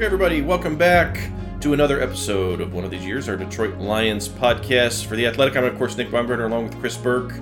[0.00, 4.30] Okay, everybody, welcome back to another episode of one of these years, our Detroit Lions
[4.30, 5.58] podcast for the Athletic.
[5.58, 7.34] I'm, of course, Nick Baumgardner along with Chris Burke.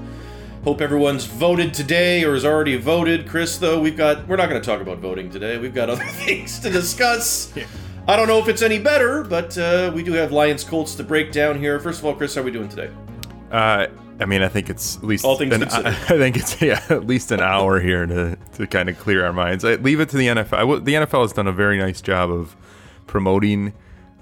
[0.64, 3.28] Hope everyone's voted today or has already voted.
[3.28, 5.56] Chris, though, we've got we're not going to talk about voting today.
[5.56, 7.54] We've got other things to discuss.
[8.08, 11.04] I don't know if it's any better, but uh, we do have Lions Colts to
[11.04, 11.78] break down here.
[11.78, 12.90] First of all, Chris, how are we doing today?
[13.52, 13.86] Uh,
[14.20, 15.86] I mean, I think it's at least All things an, considered.
[15.86, 19.32] I think it's yeah, at least an hour here to, to kind of clear our
[19.32, 19.64] minds.
[19.64, 20.54] I leave it to the NFL.
[20.54, 22.56] I the NFL has done a very nice job of
[23.06, 23.72] promoting,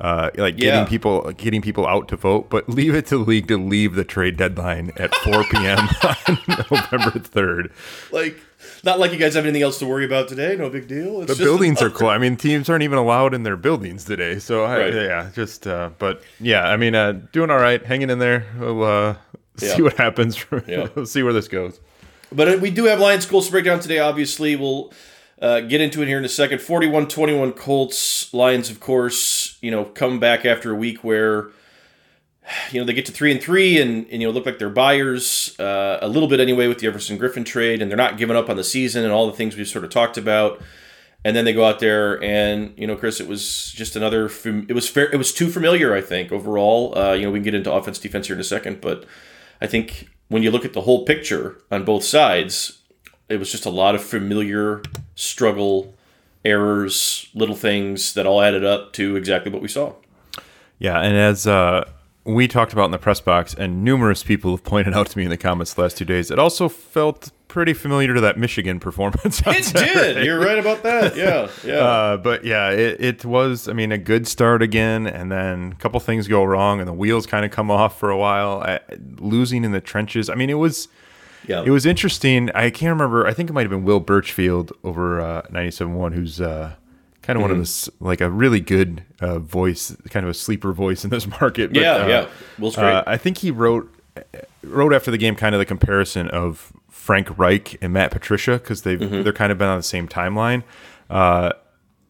[0.00, 0.70] uh, like Yeah.
[0.72, 2.50] getting people getting people out to vote.
[2.50, 5.78] But leave it to the league to leave the trade deadline at 4 p.m.
[5.78, 7.70] on November 3rd.
[8.12, 8.38] Like,
[8.84, 10.56] not like you guys have anything else to worry about today.
[10.56, 11.22] No big deal.
[11.22, 12.12] It's The buildings are closed.
[12.12, 14.38] I mean, teams aren't even allowed in their buildings today.
[14.38, 14.94] So I, Right.
[14.94, 18.46] yeah, just uh, but yeah, I mean, uh, doing all right, hanging in there.
[18.58, 19.16] We'll uh,
[19.60, 19.74] Yeah.
[19.74, 20.44] see what happens.
[20.66, 20.88] Yeah.
[20.94, 21.80] we'll see where this goes.
[22.32, 24.56] But uh, we do have Lions Colts to break down today, obviously.
[24.56, 24.92] We'll
[25.40, 26.60] uh, get into it here in a second.
[26.60, 28.32] 41 21 Colts.
[28.32, 31.50] Lions, of course, you know, come back after a week where,
[32.70, 34.70] you know, they get to 3 and 3 and, and you know, look like they're
[34.70, 38.36] buyers uh, a little bit anyway with the Everson Griffen trade, and they're not giving
[38.36, 40.60] up on the season and all the things we've sort of talked about.
[41.24, 44.30] And then they go out there, and you know, Chris, it was just another.
[44.44, 45.10] It was fair.
[45.12, 46.96] It was too familiar, I think, overall.
[46.96, 49.06] Uh, you know, we can get into offense, defense here in a second, but
[49.60, 52.80] I think when you look at the whole picture on both sides,
[53.28, 54.82] it was just a lot of familiar
[55.14, 55.94] struggle,
[56.44, 59.94] errors, little things that all added up to exactly what we saw.
[60.78, 61.88] Yeah, and as uh,
[62.26, 65.24] we talked about in the press box, and numerous people have pointed out to me
[65.24, 68.78] in the comments the last two days, it also felt pretty familiar to that Michigan
[68.88, 69.40] performance.
[69.46, 70.14] It Saturday.
[70.14, 70.24] did.
[70.26, 71.16] You're right about that.
[71.16, 71.74] Yeah, yeah.
[71.78, 75.74] Uh, but yeah, it, it was, I mean, a good start again, and then a
[75.76, 78.62] couple things go wrong, and the wheels kind of come off for a while.
[78.66, 78.78] Uh,
[79.18, 80.28] losing in the trenches.
[80.28, 80.88] I mean, it was.
[81.46, 81.62] yeah.
[81.64, 82.50] It was interesting.
[82.54, 83.26] I can't remember.
[83.26, 86.74] I think it might have been Will Burchfield over uh, 97.1, who's uh,
[87.26, 87.60] kind of one Mm-hmm.
[87.60, 91.26] of this, like a really good uh, voice, kind of a sleeper voice in this
[91.40, 91.72] market.
[91.72, 92.28] But, Yeah, uh, yeah.
[92.58, 92.86] Will's great.
[92.92, 93.92] Uh, I think he wrote
[94.62, 98.82] wrote after the game kind of the comparison of Frank Reich and Matt Patricia because
[98.82, 99.22] they've Mm-hmm.
[99.22, 100.62] they're kind of been on the same timeline.
[101.10, 101.52] Uh,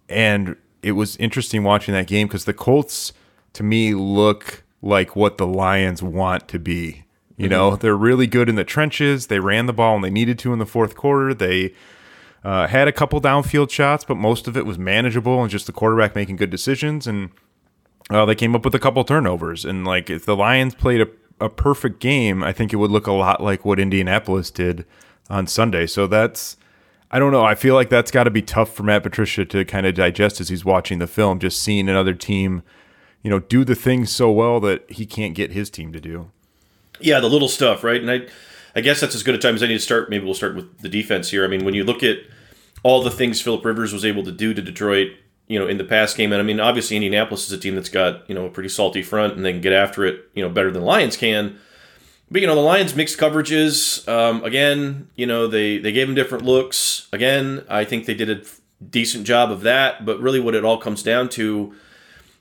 [0.08, 3.12] and it was interesting watching that game because the Colts,
[3.54, 7.02] to me, look like what the Lions want to be.
[7.38, 9.26] You know, they're really good in the trenches.
[9.26, 11.34] They ran the ball when they needed to in the fourth quarter.
[11.34, 11.74] They
[12.46, 15.72] uh, had a couple downfield shots, but most of it was manageable and just the
[15.72, 17.04] quarterback making good decisions.
[17.04, 17.30] And
[18.08, 19.64] uh, they came up with a couple turnovers.
[19.64, 21.08] And like, if the Lions played a,
[21.40, 24.86] a perfect game, I think it would look a lot like what Indianapolis did
[25.28, 25.88] on Sunday.
[25.88, 26.56] So that's,
[27.10, 27.44] I don't know.
[27.44, 30.40] I feel like that's got to be tough for Matt Patricia to kind of digest
[30.40, 32.62] as he's watching the film, just seeing another team,
[33.22, 36.30] you know, do the things so well that he can't get his team to do.
[37.00, 38.00] Yeah, the little stuff, right?
[38.00, 38.28] And I,
[38.76, 40.10] I guess that's as good a time as any to start.
[40.10, 41.44] Maybe we'll start with the defense here.
[41.44, 42.18] I mean, when you look at
[42.82, 45.12] all the things Philip Rivers was able to do to Detroit,
[45.48, 47.88] you know, in the past game, and I mean, obviously Indianapolis is a team that's
[47.88, 50.48] got you know a pretty salty front, and they can get after it, you know,
[50.48, 51.58] better than Lions can.
[52.30, 54.06] But you know, the Lions mixed coverages.
[54.08, 57.08] Um, again, you know, they they gave them different looks.
[57.12, 58.42] Again, I think they did a
[58.84, 60.04] decent job of that.
[60.04, 61.74] But really, what it all comes down to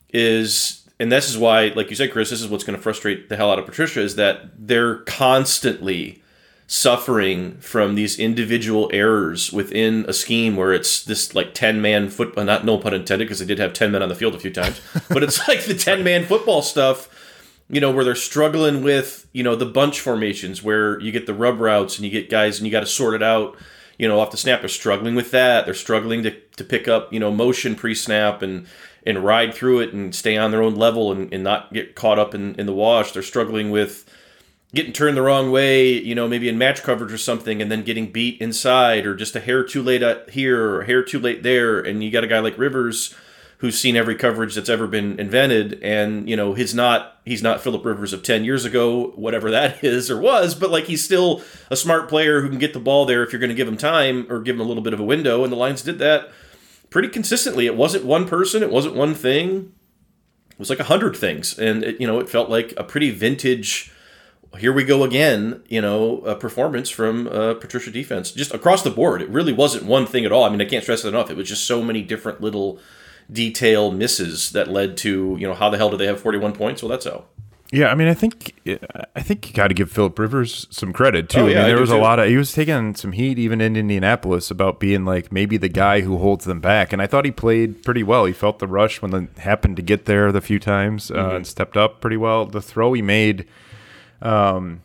[0.09, 3.29] is, and this is why, like you said, Chris, this is what's going to frustrate
[3.29, 6.23] the hell out of Patricia is that they're constantly
[6.68, 12.42] suffering from these individual errors within a scheme where it's this like 10 man football
[12.42, 14.40] uh, not no pun intended because they did have 10 men on the field a
[14.40, 17.08] few times but it's like the 10 man football stuff
[17.70, 21.36] you know where they're struggling with you know the bunch formations where you get the
[21.36, 23.56] rub routes and you get guys and you got to sort it out
[23.97, 24.62] you know off the snap.
[24.62, 25.66] They're struggling with that.
[25.66, 28.68] They're struggling to, to pick up you know motion pre-snap and
[29.06, 32.18] and ride through it and stay on their own level and, and not get caught
[32.18, 33.12] up in, in the wash.
[33.12, 34.03] They're struggling with
[34.74, 37.84] getting turned the wrong way, you know, maybe in match coverage or something, and then
[37.84, 41.20] getting beat inside, or just a hair too late at here or a hair too
[41.20, 43.16] late there, and you got a guy like Rivers
[43.59, 47.62] who's seen every coverage that's ever been invented, and you know, he's not he's not
[47.62, 51.42] Philip Rivers of ten years ago, whatever that is or was, but like he's still
[51.70, 53.78] a smart player who can get the ball there if you're going to give him
[53.78, 56.29] time or give him a little bit of a window, and the Lions did that
[56.90, 57.66] pretty consistently.
[57.66, 59.73] It wasn't one person, it wasn't one thing.
[60.52, 63.11] It was like a hundred things, and it, you know, it felt like a pretty
[63.11, 63.91] vintage
[64.55, 68.90] here we go again, you know, a performance from uh, Patricia defense just across the
[68.91, 69.22] board.
[69.22, 70.43] It really wasn't one thing at all.
[70.43, 71.29] I mean, I can't stress it enough.
[71.29, 72.79] It was just so many different little
[73.31, 76.81] detail misses that led to, you know, how the hell did they have 41 points?
[76.84, 77.25] Well, that's how.
[77.72, 78.53] Yeah, I mean, I think
[79.16, 81.40] I think you got to give Philip Rivers some credit too.
[81.41, 83.11] Oh, yeah, I I mean, there do was a lot of he was taking some
[83.11, 87.01] heat even in Indianapolis about being like maybe the guy who holds them back, and
[87.01, 88.25] I thought he played pretty well.
[88.25, 91.35] He felt the rush when it happened to get there the few times uh, Mm-hmm.
[91.37, 92.46] and stepped up pretty well.
[92.46, 93.47] The throw he made,
[94.22, 94.82] um,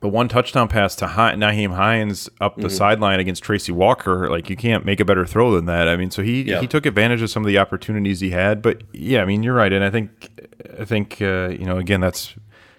[0.00, 2.62] the one touchdown pass to Hi- Nyheim Hines up Mm-hmm.
[2.62, 5.86] the sideline against Tracy Walker, like you can't make a better throw than that.
[5.88, 6.60] I mean, so he Yeah.
[6.60, 8.62] he took advantage of some of the opportunities he had.
[8.62, 10.28] But yeah, I mean, you're right, and I think
[10.80, 12.34] I think uh, you know again that's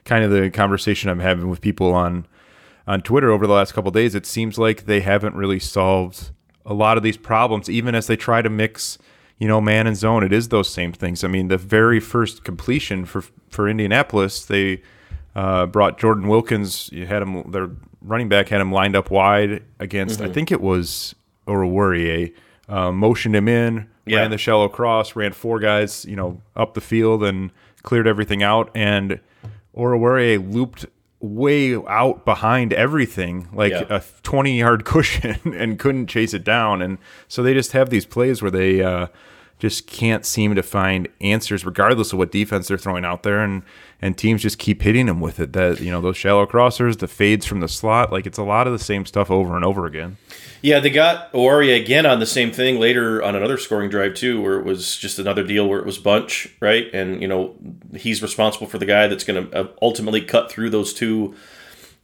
[0.05, 2.27] kind of the conversation I'm having with people on
[2.85, 4.15] on Twitter over the last couple of days.
[4.15, 6.31] It seems like they haven't really solved
[6.65, 8.97] a lot of these problems, even as they try to mix.
[9.39, 10.23] You know, man and zone.
[10.23, 11.23] It is those same things.
[11.23, 14.81] I mean, the very first completion for for Indianapolis, they
[15.35, 16.89] uh, brought Jordan Wilkins.
[16.91, 17.51] You had him.
[17.51, 17.69] Their
[18.01, 20.21] running back had him lined up wide against.
[20.21, 21.15] I think it was
[21.47, 22.33] Oruwariye.
[22.69, 24.19] Uh, motioned him in, Yeah.
[24.19, 27.51] ran the shallow cross, ran four guys, you know, up the field and
[27.83, 28.71] cleared everything out.
[28.73, 29.19] And
[29.75, 30.85] Oruwariye looped
[31.19, 33.85] way out behind everything, like Yeah.
[33.89, 36.81] a 20 yard cushion, and couldn't chase it down.
[36.81, 36.97] And
[37.27, 39.07] so they just have these plays where they uh,
[39.63, 43.41] just can't seem to find answers, regardless of what defense they're throwing out there.
[43.41, 43.63] And
[44.01, 45.53] and teams just keep hitting them with it.
[45.53, 48.67] That you know those shallow crossers, the fades from the slot, like it's a lot
[48.67, 50.17] of the same stuff over and over again.
[50.61, 54.41] Yeah, they got Oruwariye again on the same thing later on another scoring drive too,
[54.41, 56.93] where it was just another deal where it was bunch, right?
[56.93, 57.55] And you know
[57.95, 61.35] he's responsible for the guy that's going to uh, ultimately cut through those two,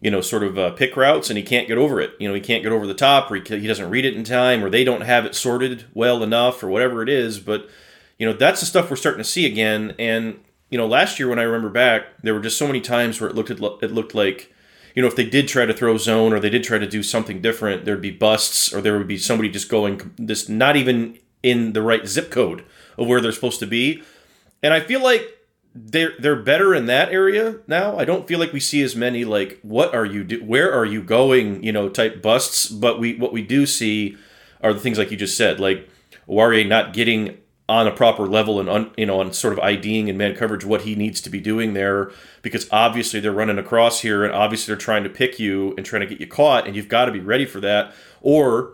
[0.02, 2.14] you know, sort of uh, pick routes, and he can't get over it.
[2.20, 4.24] You know, he can't get over the top, or he, he doesn't read it in
[4.24, 7.40] time, or they don't have it sorted well enough, or whatever it is.
[7.40, 7.70] But
[8.18, 9.96] you know, that's the stuff we're starting to see again.
[10.00, 13.20] And you know, last year when I remember back, there were just so many times
[13.20, 14.54] where it looked it looked like
[14.96, 17.04] you know, if they did try to throw zone or they did try to do
[17.04, 21.18] something different, there'd be busts or there would be somebody just going this not even
[21.44, 22.66] in the right zip code
[22.98, 24.04] of where they're supposed to be.
[24.62, 25.39] And I feel like
[25.86, 27.98] they're they're better in that area now.
[27.98, 30.86] I don't feel like we see as many like what are you do where are
[30.86, 34.18] you going, you know, type busts, but we what we do see
[34.62, 35.88] are the things like you just said, like
[36.28, 37.38] Oruwariye not getting
[37.70, 40.66] on a proper level and on you know on sort of IDing and man coverage
[40.66, 42.12] what he needs to be doing there.
[42.42, 46.02] Because obviously they're running across here and obviously they're trying to pick you and trying
[46.02, 47.94] to get you caught and you've got to be ready for that.
[48.22, 48.74] Or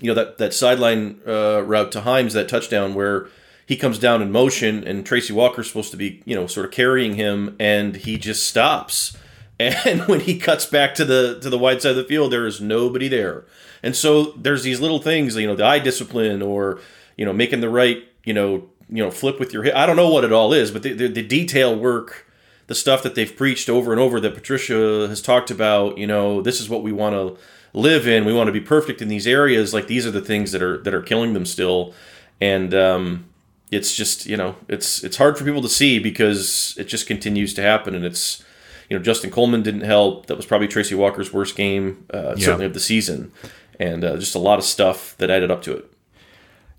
[0.00, 3.28] you know that that sideline uh, route to Hines that touchdown where
[3.70, 6.72] he comes down in motion and Tracy Walker's supposed to be you know sort of
[6.72, 9.16] carrying him and he just stops.
[9.60, 12.46] And when he cuts back to the to the wide side of the field there
[12.46, 13.44] is nobody there.
[13.82, 16.80] And so there's these little things you know the eye discipline or
[17.16, 19.76] you know making the right you know you know flip with your hip.
[19.76, 22.26] I don't know what it all is but the, the, the detail work
[22.66, 26.42] the stuff that they've preached over and over that Patricia has talked about you know
[26.42, 27.38] this is what we want to
[27.72, 28.24] live in.
[28.24, 29.72] We want to be perfect in these areas.
[29.72, 31.94] Like these are the things that are that are killing them still.
[32.40, 33.29] And um
[33.70, 37.54] it's just you know it's it's hard for people to see because it just continues
[37.54, 38.42] to happen and it's
[38.88, 42.44] you know Justin Coleman didn't help that was probably Tracy Walker's worst game uh, Yeah.
[42.46, 43.30] certainly of the season
[43.78, 45.90] and uh, just a lot of stuff that added up to it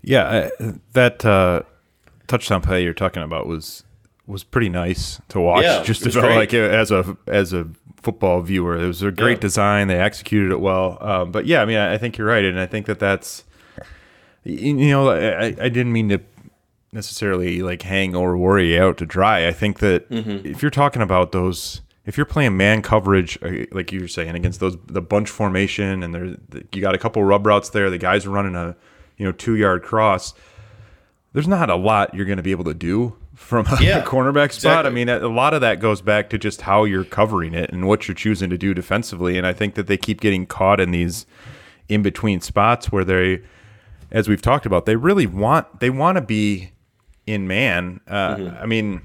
[0.02, 1.62] Yeah, uh, that uh,
[2.26, 3.84] touchdown play you're talking about was
[4.26, 5.64] was pretty nice to watch.
[5.64, 6.36] Yeah, just about great.
[6.36, 7.66] like as a as a
[8.02, 9.48] football viewer, it was a great Yeah.
[9.48, 9.88] design.
[9.88, 10.96] They executed it well.
[11.00, 13.44] Um, but yeah, I mean, I I think you're right, and I think that that's
[14.44, 16.18] you you know, I, I didn't mean to
[16.92, 19.46] necessarily like hang Oruwariye out to dry.
[19.48, 20.46] I think that Mm-hmm.
[20.46, 24.34] if you're talking about those, if you're playing man coverage, uh, like you were saying,
[24.34, 26.36] against those the bunch formation, and there's
[26.72, 28.76] you got a couple rub routes there, the guys are running a
[29.16, 30.34] you know two yard cross.
[31.32, 34.52] There's not a lot you're going to be able to do from a Yeah, cornerback
[34.52, 34.86] spot.
[34.86, 37.88] I mean, a lot of that goes back to just how you're covering it and
[37.88, 39.38] what you're choosing to do defensively.
[39.38, 41.24] And I think that they keep getting caught in these
[41.88, 43.40] in between spots where they,
[44.10, 46.72] as we've talked about, they really want they want to be
[47.26, 48.00] in man.
[48.06, 48.56] Uh, Mm-hmm.
[48.62, 49.02] I mean,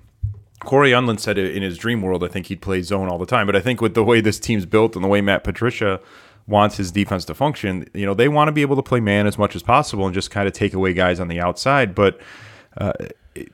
[0.64, 2.24] Cory Undlin said it in his dream world.
[2.24, 3.46] I think he'd play zone all the time.
[3.46, 6.00] But I think with the way this team's built and the way Matt Patricia
[6.48, 9.28] wants his defense to function, you know, they want to be able to play man
[9.28, 11.94] as much as possible and just kind of take away guys on the outside.
[11.94, 12.20] But
[12.78, 12.94] uh,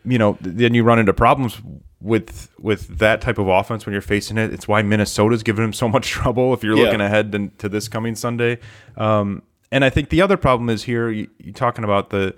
[0.05, 1.62] you know, then you run into problems
[2.00, 4.53] with with that type of offense when you're facing it.
[4.53, 6.53] It's why Minnesota's giving him so much trouble.
[6.53, 6.84] If you're Yeah.
[6.86, 8.60] looking ahead to, to this coming Sunday,
[8.96, 9.41] um,
[9.72, 11.10] and I think the other problem is here.
[11.10, 12.34] You, you're talking about the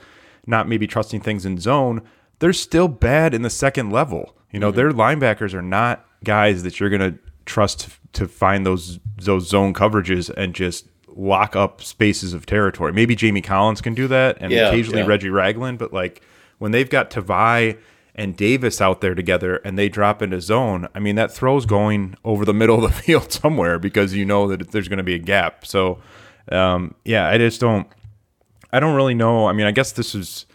[0.47, 2.01] not maybe trusting things in zone.
[2.39, 4.35] They're still bad in the second level.
[4.51, 8.99] You know, their linebackers are not guys that you're going to trust to find those
[9.17, 12.91] those zone coverages and just lock up spaces of territory.
[12.91, 15.07] Maybe Jamie Collins can do that, and Yeah, occasionally yeah.
[15.07, 16.21] Reggie Ragland, but like
[16.57, 17.77] when they've got Tavai
[18.15, 22.15] and Davis out there together and they drop into zone, I mean that throw's going
[22.23, 25.15] over the middle of the field somewhere because you know that there's going to be
[25.15, 25.65] a gap.
[25.65, 25.99] So
[26.51, 27.87] um, yeah, I just don't.
[28.75, 29.47] I don't really know.
[29.47, 30.45] I mean, I guess this is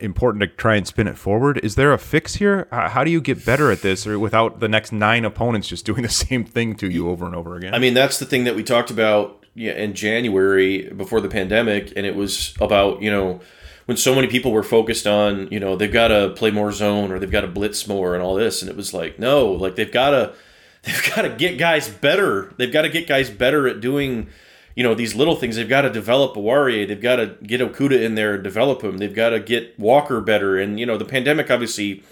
[0.00, 1.58] important to try and spin it forward.
[1.62, 2.68] Is there a fix here?
[2.70, 6.02] How do you get better at this, or without the next nine opponents just doing
[6.02, 7.74] the same thing to you over and over again?
[7.74, 12.06] I mean, that's the thing that we talked about in January before the pandemic, and
[12.06, 13.40] it was about you know
[13.86, 17.12] when so many people were focused on you know they've got to play more zone
[17.12, 19.76] or they've got to blitz more and all this, and it was like no, like
[19.76, 20.34] they've got to
[20.82, 22.52] they've got to get guys better.
[22.56, 24.28] They've got to get guys better at doing,
[24.74, 25.56] you know, these little things.
[25.56, 26.88] They've got to develop Oruwariye.
[26.88, 28.98] They've got to get Okudah in there, and develop him.
[28.98, 30.58] They've got to get Walker better.
[30.58, 32.02] And you know, the pandemic obviously,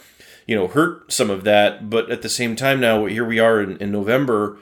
[0.46, 1.90] you know, hurt some of that.
[1.90, 4.58] But at the same time, now here we are in, in November.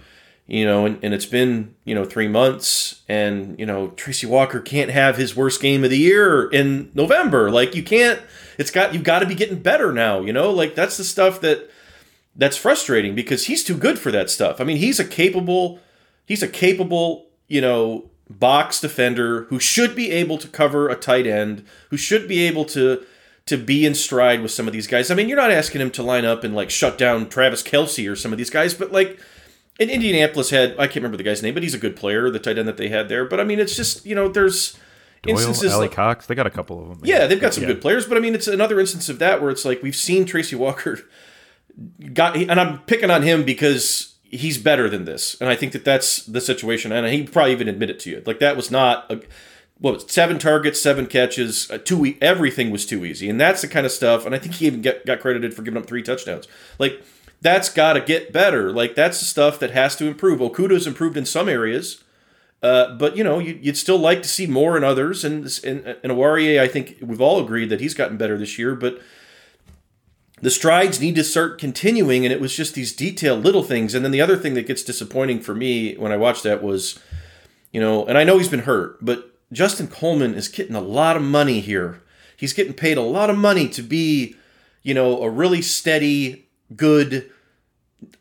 [0.50, 4.60] You know, and, and it's been, you know, three months, and, you know, Tracy Walker
[4.60, 7.50] can't have his worst game of the year in November.
[7.50, 8.18] Like, you can't,
[8.56, 10.50] it's got, you've got to be getting better now, you know?
[10.50, 11.68] Like, that's the stuff that,
[12.34, 14.58] that's frustrating because he's too good for that stuff.
[14.58, 15.80] I mean, he's a capable,
[16.24, 21.26] he's a capable, you know, box defender who should be able to cover a tight
[21.26, 23.04] end, who should be able to
[23.46, 25.10] to be in stride with some of these guys.
[25.10, 28.10] I mean, you're not asking him to line up and like shut down Travis Kelce
[28.10, 29.18] or some of these guys, but like
[29.80, 32.38] in Indianapolis had I can't remember the guy's name, but he's a good player, the
[32.38, 33.24] tight end that they had there.
[33.24, 34.76] But I mean, it's just you know, there's
[35.22, 37.00] Doyle, instances Ali like, Cox, they got a couple of them.
[37.02, 37.68] yeah, they've got some Yeah.
[37.70, 40.26] good players, but I mean, it's another instance of that where it's like we've seen
[40.26, 41.00] Tracy Walker
[42.12, 45.84] got, and I'm picking on him because he's better than this, and I think that
[45.84, 48.22] that's the situation, and he probably even admit it to you.
[48.26, 49.20] Like that was not a,
[49.78, 53.40] what was it, seven targets, seven catches, uh, too e- everything was too easy, and
[53.40, 54.26] that's the kind of stuff.
[54.26, 56.46] And I think he even get, got credited for giving up three touchdowns.
[56.78, 57.02] Like
[57.40, 58.72] that's got to get better.
[58.72, 60.40] Like that's the stuff that has to improve.
[60.40, 62.02] Okudah's improved in some areas.
[62.62, 65.86] Uh, but you know, you, you'd still like to see more in others, and and
[65.86, 68.74] and Oruwariye, I think we've all agreed that he's gotten better this year.
[68.74, 69.00] But
[70.40, 73.94] the strides need to start continuing, and it was just these detailed little things.
[73.94, 76.98] And then the other thing that gets disappointing for me when I watched that was,
[77.72, 81.16] you know, and I know he's been hurt, but Justin Coleman is getting a lot
[81.16, 82.02] of money here.
[82.36, 84.36] He's getting paid a lot of money to be,
[84.82, 87.30] you know, a really steady, good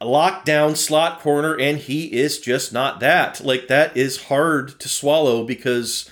[0.02, 3.44] lockdown slot corner, and he is just not that.
[3.44, 6.10] Like that is hard to swallow because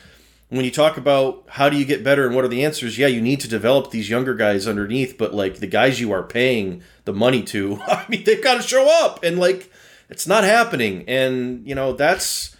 [0.55, 3.07] when you talk about how do you get better and what are the answers, yeah,
[3.07, 6.81] you need to develop these younger guys underneath, but like the guys you are paying
[7.05, 9.71] the money to, I mean, they've got to show up, and like
[10.09, 12.55] it's not happening, and you know that's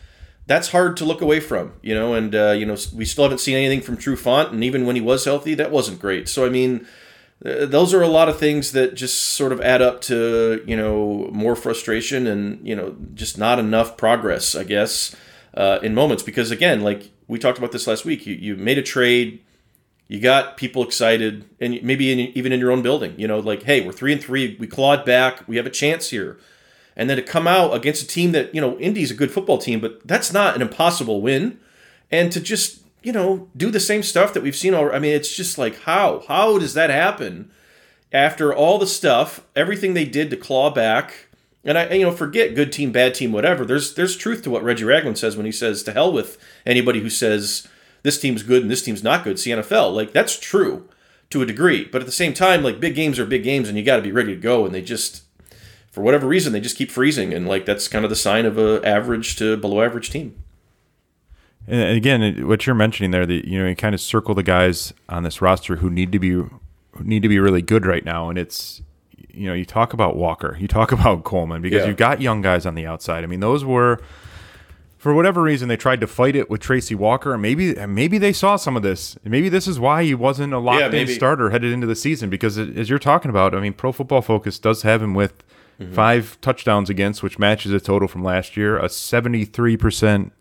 [0.48, 3.40] that's hard to look away from, you know, and uh, you know we still haven't
[3.40, 6.28] seen anything from Trufant, and even when he was healthy, that wasn't great.
[6.28, 6.88] So I mean,
[7.46, 10.75] uh, those are a lot of things that just sort of add up to you
[10.75, 15.16] know more frustration and you know just not enough progress, I guess,
[15.54, 18.77] uh, in moments because again, like we talked about this last week, you you made
[18.77, 19.41] a trade.
[20.08, 23.63] You got people excited, and maybe in, even in your own building, you know, like,
[23.63, 26.38] hey, we're three and three, we clawed back, we have a chance here
[26.96, 29.58] and then to come out against a team that you know Indy's a good football
[29.58, 31.60] team, but that's not an impossible win,
[32.12, 34.96] and to just you know do the same stuff that we've seen already.
[34.96, 37.51] I mean, it's just like how how does that happen
[38.12, 41.27] after all the stuff, everything they did to claw back?
[41.65, 43.65] And I you know forget good team, bad team, whatever.
[43.65, 47.01] There's there's truth to what Reggie Ragland says when he says to hell with anybody
[47.01, 47.67] who says
[48.03, 49.38] this team's good and this team's not good.
[49.38, 50.88] The NFL, like that's true
[51.31, 53.77] to a degree, but at the same time, like big games are big games, and
[53.77, 54.65] you got to be ready to go.
[54.65, 55.24] And they just
[55.95, 58.57] for whatever reason they just keep freezing and like that's kind of the sign of
[58.57, 60.36] a average to below average team
[61.67, 64.93] And again, what you're mentioning there, that you know, you kind of circle the guys
[65.07, 68.29] on this roster who need to be who need to be really good right now,
[68.29, 68.81] and it's
[69.36, 71.88] you know, you talk about Walker, you talk about Coleman because Yeah.
[71.88, 73.24] you've got young guys on the outside.
[73.24, 74.00] I mean, those were
[74.98, 78.34] for whatever reason they tried to fight it with Tracy Walker, and maybe maybe they
[78.34, 79.18] saw some of this.
[79.24, 82.58] Maybe this is why he wasn't a locked in starter headed into the season because
[82.58, 85.44] it- as you're talking about, I mean, Pro Football Focus does have him with
[85.80, 85.94] mm-hmm.
[85.94, 90.32] five touchdowns against, which matches a total from last year, a 73 percent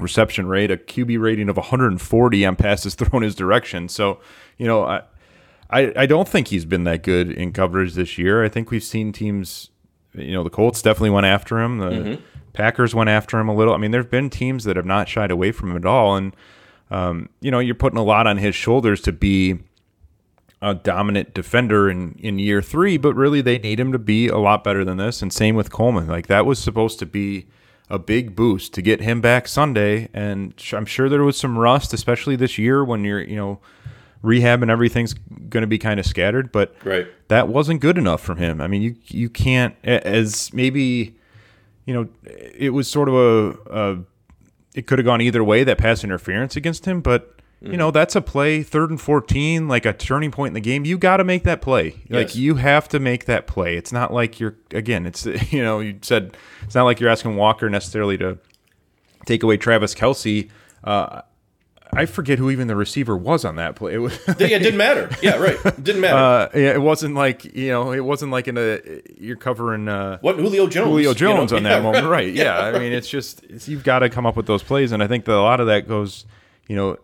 [0.00, 3.88] reception rate, a QB rating of 140 on passes thrown his direction.
[3.88, 4.18] So,
[4.58, 5.02] you know, I,
[5.72, 8.44] I, I don't think he's been that good in coverage this year.
[8.44, 9.70] I think we've seen teams,
[10.12, 11.78] you know, the Colts definitely went after him.
[11.78, 11.88] The
[12.52, 13.72] Packers went after him a little.
[13.72, 16.16] I mean, there have been teams that have not shied away from him at all.
[16.16, 16.36] And,
[16.90, 19.60] um, you know, you're putting a lot on his shoulders to be
[20.60, 24.38] a dominant defender in, in year three, but really they need him to be a
[24.38, 25.22] lot better than this.
[25.22, 26.06] And same with Coleman.
[26.06, 27.46] Like that was supposed to be
[27.88, 30.08] a big boost to get him back Sunday.
[30.12, 33.60] And I'm sure there was some rust, especially this year when you're, you know,
[34.22, 35.14] rehab and everything's
[35.48, 36.50] going to be kind of scattered.
[36.52, 37.06] But Right.
[37.28, 38.60] that wasn't good enough from him.
[38.60, 41.16] I mean, you you can't as maybe,
[41.86, 43.98] you know, it was sort of a, a
[44.74, 47.28] it could have gone either way that pass interference against him, but
[47.64, 50.84] you know that's a play third and 14 like a turning point in the game
[50.84, 54.12] you got to make that play like you have to make that play it's not
[54.12, 58.18] like you're again it's you know you said it's not like you're asking walker necessarily
[58.18, 58.36] to
[59.26, 60.50] take away travis kelce
[60.82, 61.22] uh,
[61.94, 63.92] i forget who even the receiver was on that play.
[63.96, 65.10] It was yeah it didn't matter.
[65.22, 65.56] Yeah right.
[65.64, 66.16] It didn't matter.
[66.16, 68.80] Uh, yeah, it wasn't like you know it wasn't like in a
[69.18, 71.14] you're covering uh what Julio Jones Julio you know?
[71.14, 72.32] Jones on Yeah, that moment, right?
[72.32, 75.02] Yeah, I mean, it's just it's, you've got to come up with those plays, and
[75.02, 76.24] I think that a lot of that goes,
[76.68, 76.96] you know,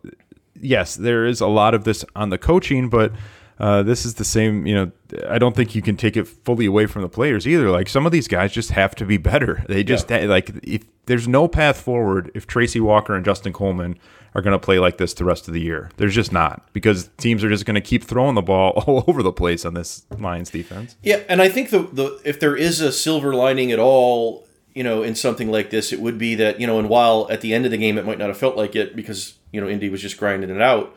[0.61, 3.13] yes, there is a lot of this on the coaching, but
[3.61, 4.67] uh, this is the same.
[4.67, 4.93] You know,
[5.29, 7.71] I don't think you can take it fully away from the players either.
[7.71, 9.65] Like some of these guys just have to be better.
[9.69, 10.21] They just yeah.
[10.21, 13.99] like if there's no path forward if Tracy Walker and Justin Coleman
[14.35, 15.91] are going to play like this the rest of the year.
[15.99, 19.23] There's just not because teams are just going to keep throwing the ball all over
[19.23, 20.97] the place on this Lions defense.
[21.03, 24.83] Yeah, and I think the the if there is a silver lining at all, you
[24.83, 27.53] know, in something like this, it would be that you know, and while at the
[27.53, 29.91] end of the game it might not have felt like it because you know Indy
[29.91, 30.97] was just grinding it out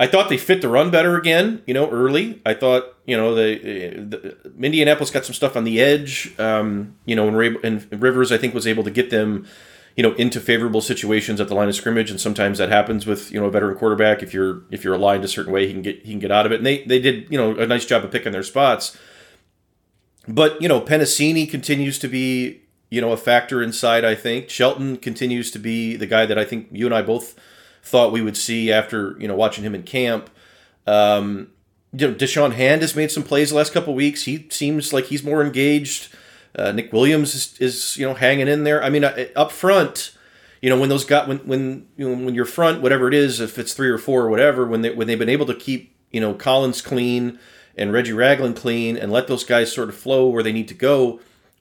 [0.00, 2.40] I thought they fit the run better again, you know, early.
[2.46, 7.14] I thought, you know, the, the Indianapolis got some stuff on the edge, um, you
[7.14, 9.46] know, and, and Rivers, I think, was able to get them,
[9.96, 13.30] you know, into favorable situations at the line of scrimmage, and sometimes that happens with,
[13.30, 14.22] you know, a veteran quarterback.
[14.22, 16.46] If you're if you're aligned a certain way, he can get he can get out
[16.46, 18.96] of it, and they they did, you know, a nice job of picking their spots.
[20.26, 24.06] But you know, Penisini continues to be, you know, a factor inside.
[24.06, 27.38] I think Shelton continues to be the guy that I think you and I both
[27.82, 30.30] thought we would see after you know watching him in camp.
[30.86, 31.50] Um,
[31.92, 34.24] you know, Da'Shawn Hand has made some plays the last couple weeks.
[34.24, 36.14] He seems like he's more engaged.
[36.54, 38.82] Uh, Nick Williams is, is, you know hanging in there.
[38.82, 40.12] I mean, uh, up front,
[40.60, 43.40] you know when those got when when you know, when you're front, whatever it is,
[43.40, 45.94] if it's three or four or whatever, when they when they've been able to keep
[46.10, 47.38] you know Collins clean
[47.76, 50.74] and Reggie Ragland clean and let those guys sort of flow where they need to
[50.74, 51.20] go,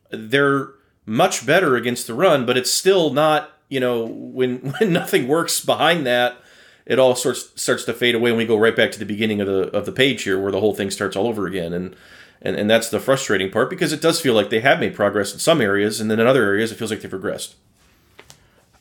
[0.10, 0.70] they're
[1.06, 2.46] much better against the run.
[2.46, 6.38] But it's still not you know, when when nothing works behind that,
[6.86, 9.40] it all sorts starts to fade away, and we go right back to the beginning
[9.40, 11.96] of the of the page here, where the whole thing starts all over again, and
[12.42, 15.32] and and that's the frustrating part because it does feel like they have made progress
[15.34, 17.56] in some areas, and then in other areas it feels like they've regressed.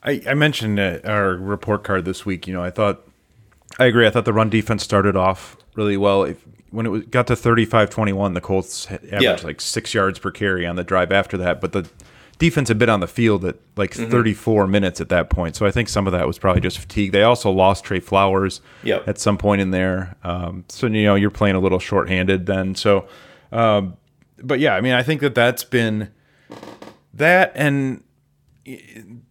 [0.02, 2.47] I, I mentioned our report card this week.
[2.47, 3.07] You know, I thought
[3.78, 4.07] I agree.
[4.07, 6.25] I thought the run defense started off really well.
[6.25, 9.38] If, when it was, got to 35-21, the Colts averaged yeah.
[9.42, 11.61] like six yards per carry on the drive after that.
[11.61, 11.88] But the
[12.38, 14.11] defense had been on the field at like mm-hmm.
[14.11, 15.57] 34 minutes at that point.
[15.57, 17.12] So I think some of that was probably just fatigue.
[17.12, 19.07] They also lost Trey Flowers yep.
[19.07, 20.16] at some point in there.
[20.23, 22.75] Um, so, you know, you're playing a little shorthanded then.
[22.75, 23.09] So,
[23.52, 23.97] um,
[24.42, 26.12] but yeah, I mean, I think that that's been
[27.12, 28.04] that and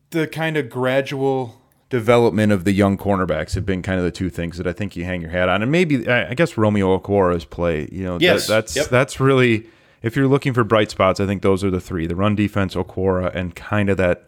[0.10, 4.30] the kind of gradual development of the young cornerbacks have been kind of the two
[4.30, 5.62] things that I think you hang your hat on.
[5.62, 8.48] And maybe, I guess Romeo Okwara's play, you know, yes.
[8.48, 8.88] That, that's, yep.
[8.88, 9.68] that's really
[10.08, 12.76] if you're looking for bright spots, I think those are the three: the run defense,
[12.76, 14.28] Okwara, and kind of that.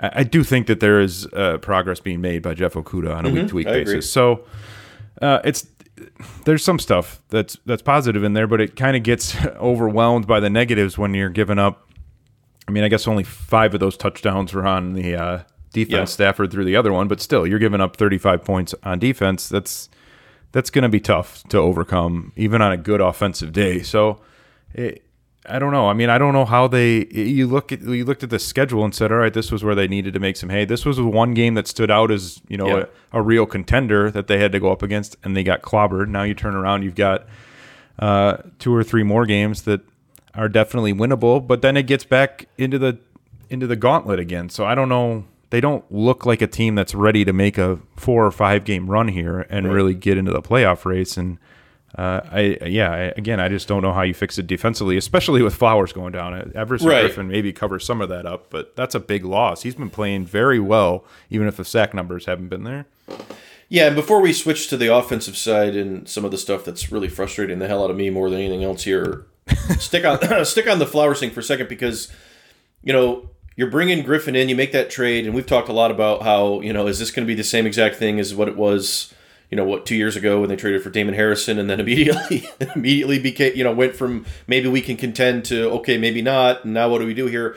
[0.00, 3.30] I do think that there is uh, progress being made by Jeff Okudah on a
[3.30, 3.90] week to week basis.
[3.90, 4.00] Agree.
[4.02, 4.44] So
[5.20, 5.66] uh, it's
[6.44, 10.38] there's some stuff that's that's positive in there, but it kind of gets overwhelmed by
[10.38, 11.90] the negatives when you're giving up.
[12.68, 16.10] I mean, I guess only five of those touchdowns were on the uh, defense.
[16.10, 16.14] Yeah.
[16.14, 19.48] Stafford threw the other one, but still, you're giving up 35 points on defense.
[19.48, 19.88] That's
[20.52, 23.82] that's going to be tough to overcome, even on a good offensive day.
[23.82, 24.20] So
[24.74, 25.02] it,
[25.48, 25.88] I don't know.
[25.88, 27.06] I mean, I don't know how they.
[27.06, 29.74] You look at you looked at the schedule and said, "All right, this was where
[29.74, 32.56] they needed to make some hay." This was one game that stood out as you
[32.56, 32.84] know yeah.
[33.12, 36.08] a, a, real contender that they had to go up against, and they got clobbered.
[36.08, 37.26] Now you turn around, you've got
[37.98, 39.80] uh, two or three more games that
[40.34, 42.98] are definitely winnable, but then it gets back into the
[43.50, 44.48] into the gauntlet again.
[44.48, 45.24] So I don't know.
[45.50, 48.90] They don't look like a team that's ready to make a four or five game
[48.90, 49.72] run here and right.
[49.72, 51.38] really get into the playoff race and
[51.96, 55.42] uh, I yeah, I, again, I just don't know how you fix it defensively, especially
[55.42, 56.52] with Flowers going down.
[56.54, 57.10] Everson right.
[57.10, 59.62] Griffen maybe covers some of that up, but that's a big loss.
[59.62, 62.86] He's been playing very well, even if the sack numbers haven't been there.
[63.70, 66.92] Yeah, and before we switch to the offensive side and some of the stuff that's
[66.92, 69.26] really frustrating the hell out of me more than anything else here,
[69.78, 72.12] stick on stick on the Flowers thing for a second because
[72.82, 75.90] you know you're bringing Griffen in, you make that trade, and we've talked a lot
[75.90, 78.46] about how you know is this going to be the same exact thing as what
[78.46, 79.12] it was
[79.50, 82.48] you know what two years ago when they traded for Damon Harrison and then immediately
[82.74, 86.74] immediately became you know went from maybe we can contend to okay maybe not and
[86.74, 87.56] now what do we do here?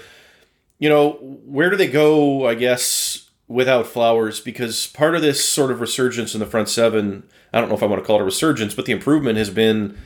[0.80, 4.40] You know where do they go I guess without Flowers?
[4.40, 7.24] Because part of this sort of resurgence in the front seven
[7.54, 9.50] I don't know if I want to call it a resurgence but the improvement has
[9.50, 9.98] been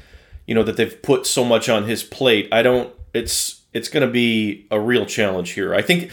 [0.47, 2.47] you know that they've put so much on his plate.
[2.51, 5.75] I don't it's it's going to be a real challenge here.
[5.75, 6.11] I think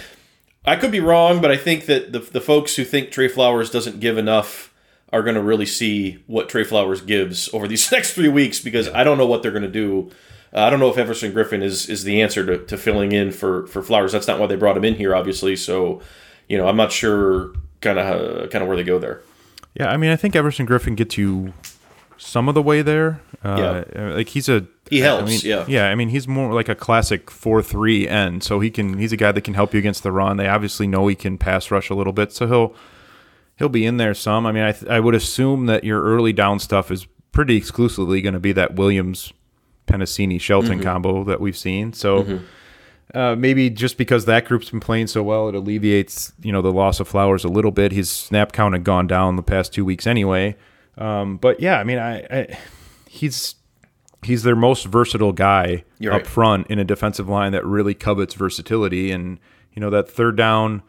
[0.65, 3.71] I could be wrong but I think that the the folks who think Trey Flowers
[3.71, 4.72] doesn't give enough
[5.13, 8.89] are going to really see what Trey Flowers gives over these next three weeks because
[8.89, 10.11] I don't know what they're going to do.
[10.55, 13.31] Uh, I don't know if Everson Griffen is is the answer to, to filling in
[13.33, 14.13] for for Flowers.
[14.13, 15.57] That's not why they brought him in here, obviously.
[15.57, 16.01] So,
[16.49, 19.23] you know, I'm not sure kind of kind of where they go there.
[19.75, 21.55] Yeah, I mean, I think Everson Griffen gets you
[22.19, 23.21] some of the way there.
[23.43, 25.23] Uh, yeah, like he's a he helps.
[25.23, 25.91] I mean, yeah, yeah.
[25.91, 28.99] I mean, he's more like a classic four three end, so he can.
[28.99, 30.37] He's a guy that can help you against the run.
[30.37, 32.75] They obviously know he can pass rush a little bit, so he'll
[33.57, 34.47] he'll be in there some.
[34.47, 38.21] I mean, I, th- I would assume that your early down stuff is pretty exclusively
[38.21, 39.33] going to be that Williams
[39.87, 40.83] Penisini Shelton mm-hmm.
[40.83, 41.93] combo that we've seen.
[41.93, 43.17] So mm-hmm.
[43.17, 46.73] uh, maybe just because that group's been playing so well, it alleviates you know the
[46.73, 47.93] loss of Flowers a little bit.
[47.93, 50.57] His snap count had gone down the past two weeks anyway.
[50.99, 52.59] Um, but yeah, I mean, I, I
[53.09, 53.57] he's
[54.23, 56.27] he's their most versatile guy You're up right.
[56.27, 59.11] front in a defensive line that really covets versatility.
[59.11, 59.39] And
[59.73, 60.83] you know that third down,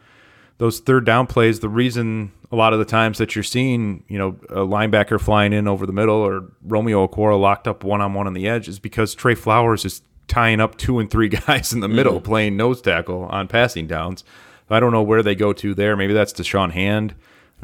[0.57, 1.59] those third down plays.
[1.59, 5.53] The reason a lot of the times that you're seeing, you know, a linebacker flying
[5.53, 8.67] in over the middle or Romeo Okwara locked up one on one on the edge
[8.67, 12.55] is because Trey Flowers is tying up two and three guys in the middle playing
[12.55, 14.23] nose tackle on passing downs.
[14.69, 15.95] I don't know where they go to there.
[15.95, 17.15] Maybe that's Da'Shawn Hand.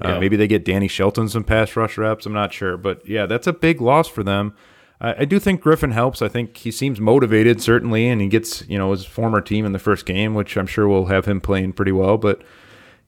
[0.03, 0.19] Uh, Yeah.
[0.19, 2.25] Maybe they get Danny Shelton some pass rush reps.
[2.25, 4.53] I'm not sure, but yeah, that's a big loss for them.
[5.01, 6.21] I, I do think Griffen helps.
[6.21, 9.71] I think he seems motivated certainly, and he gets you know his former team in
[9.71, 12.17] the first game, which I'm sure will have him playing pretty well.
[12.17, 12.41] But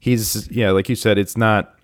[0.02, 1.76] he's yeah, like you said, it's not.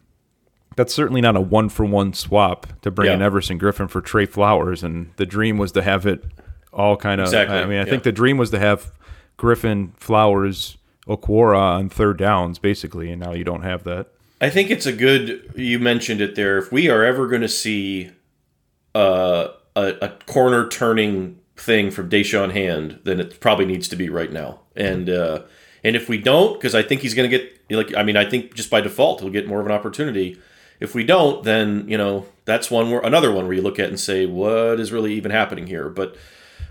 [0.75, 3.27] That's certainly not a one for one swap to bring in Yeah.
[3.27, 6.25] Everson Griffen for Trey Flowers, and the dream was to have it
[6.73, 7.27] all kind of.
[7.29, 7.85] Exactly, I mean, I yeah.
[7.85, 8.93] think the dream was to have
[9.39, 10.77] Griffen, Flowers,
[11.07, 14.09] Okwara on third downs, basically, and now you don't have that.
[14.41, 15.53] I think it's a good.
[15.57, 16.59] You mentioned it there.
[16.59, 18.11] If we are ever going to see
[18.95, 24.09] uh, a, a corner turning thing from Da'Shawn Hand, then it probably needs to be
[24.09, 24.61] right now.
[24.77, 25.43] And uh,
[25.85, 28.29] and if we don't, because I think he's going to get like I mean I
[28.29, 30.39] think just by default he'll get more of an opportunity.
[30.81, 33.89] If we don't, then you know that's one where another one where you look at
[33.89, 35.89] and say what is really even happening here.
[35.89, 36.17] But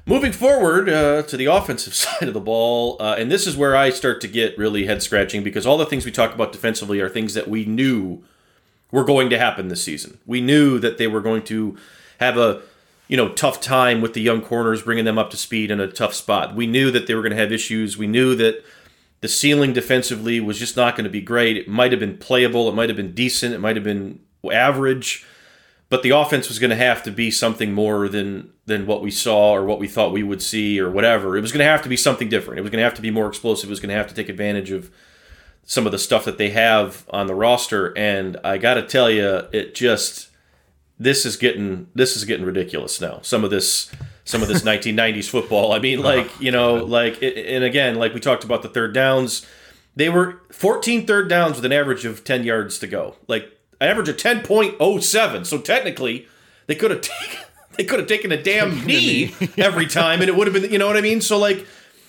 [0.08, 3.76] Moving forward uh, to the offensive side of the ball, uh, and this is where
[3.76, 7.02] I start to get really head scratching because all the things we talk about defensively
[7.02, 8.24] are things that we knew
[8.90, 10.18] were going to happen this season.
[10.26, 11.76] We knew that they were going to
[12.22, 12.62] have a
[13.10, 15.92] you know tough time with the young corners, bringing them up to speed in a
[15.92, 16.56] tough spot.
[16.56, 17.98] We knew that they were going to have issues.
[17.98, 18.64] We knew that
[19.22, 21.58] the ceiling defensively was just not going to be great.
[21.58, 22.70] It might have been playable.
[22.70, 23.54] It might have been decent.
[23.54, 24.20] It might have been
[24.52, 25.26] average
[25.90, 29.12] but the offense was going to have to be something more than than what we
[29.12, 31.38] saw or what we thought we would see or whatever.
[31.38, 32.60] It was going to have to be something different.
[32.60, 33.70] It was going to have to be more explosive.
[33.70, 34.92] It was going to have to take advantage of
[35.64, 37.98] some of the stuff that they have on the roster.
[37.98, 40.30] And I got to tell you, it just
[41.00, 43.20] this is getting this is getting ridiculous now.
[43.22, 43.90] Some of this
[44.28, 45.72] some of this 1990s football.
[45.72, 49.46] I mean, like you know, like and again, like we talked about the third downs.
[49.96, 53.16] They were 14 third downs with an average of 10 yards to go.
[53.28, 53.46] Like
[53.82, 55.46] an average of 10.07.
[55.46, 56.28] So technically,
[56.68, 57.40] they could have taken
[57.78, 60.78] they could have taken a damn knee every time and it would have been, you
[60.80, 61.22] know what I mean?
[61.22, 61.66] So like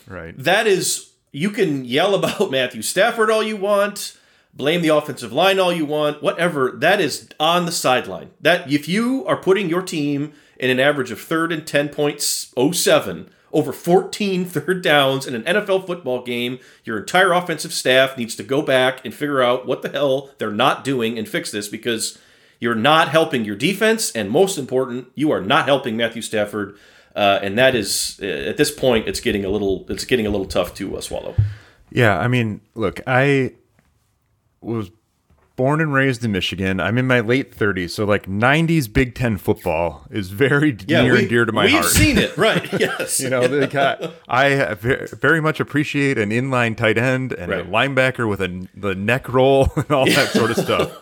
[0.07, 0.35] Right.
[0.39, 4.17] that is you can yell about Matthew Stafford all you want,
[4.55, 6.73] blame the offensive line all you want, whatever.
[6.73, 8.31] That is on the sideline.
[8.41, 13.73] That if you are putting your team in an average of third and 10.07 over
[13.73, 18.63] 14 third downs in an NFL football game, your entire offensive staff needs to go
[18.63, 22.19] back and figure out what the hell they're not doing and fix this because
[22.61, 26.77] you're not helping your defense, and most important, you are not helping Matthew Stafford.
[27.15, 30.31] Uh, and that is, uh, at this point, it's getting a little, it's getting a
[30.31, 31.35] little tough to uh, swallow.
[31.91, 33.55] Yeah, I mean, look, I
[34.61, 34.91] was
[35.59, 36.79] born and raised in Michigan.
[36.81, 41.19] I'm in my late 30s, so like 90s Big Ten football is very near we,
[41.19, 41.83] and dear to my heart.
[41.85, 42.67] we've seen it, right?
[42.81, 47.65] Yes, You know, guy, I ve- very much appreciate an inline tight end and a
[47.65, 50.97] linebacker with a the neck roll and all that sort of stuff.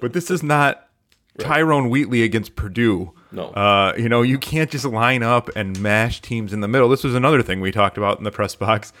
[0.00, 0.88] But this is not
[1.38, 3.12] Tyrone Wheatley against Purdue.
[3.30, 3.46] No.
[3.50, 6.88] Uh, you know, you can't just line up and mash teams in the middle.
[6.88, 8.92] This was another thing we talked about in the press box.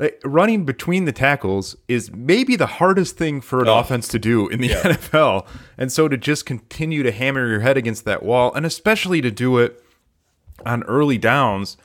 [0.00, 3.78] Like, running between the tackles is maybe the hardest thing for an Oh.
[3.78, 4.82] offense to do in the Yeah.
[4.82, 5.46] NFL.
[5.78, 9.30] And so to just continue to hammer your head against that wall, and especially to
[9.30, 9.80] do it
[10.66, 11.76] on early downs,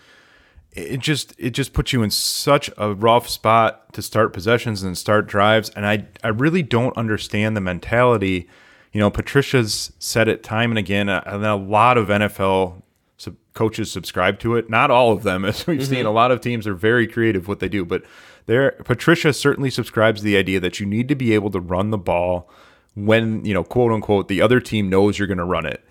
[0.71, 4.97] it just it just puts you in such a rough spot to start possessions and
[4.97, 5.69] start drives.
[5.71, 8.47] And I I really don't understand the mentality.
[8.93, 12.81] You know, Patricia's said it time and again, uh, and a lot of NFL
[13.17, 14.69] sub- coaches subscribe to it.
[14.69, 15.99] Not all of them, as we've seen.
[15.99, 16.07] Mm-hmm.
[16.07, 18.03] A lot of teams are very creative what they do, but
[18.45, 21.89] there Patricia certainly subscribes to the idea that you need to be able to run
[21.89, 22.49] the ball
[22.93, 25.83] when you know, quote unquote, the other team knows you're going to run it.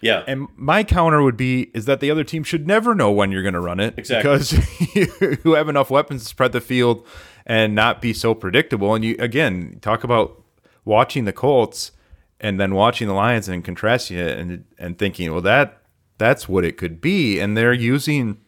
[0.00, 0.22] yeah.
[0.26, 3.42] And my counter would be is that the other team should never know when you're
[3.42, 4.30] going to run it Exactly.
[4.30, 7.04] because you have enough weapons to spread the field
[7.46, 8.94] and not be so predictable.
[8.94, 10.42] And you again talk about
[10.84, 11.90] watching the Colts
[12.38, 15.80] and then watching the Lions and contrasting it and and thinking, well, that
[16.18, 17.38] that's what it could be.
[17.40, 18.38] And they're using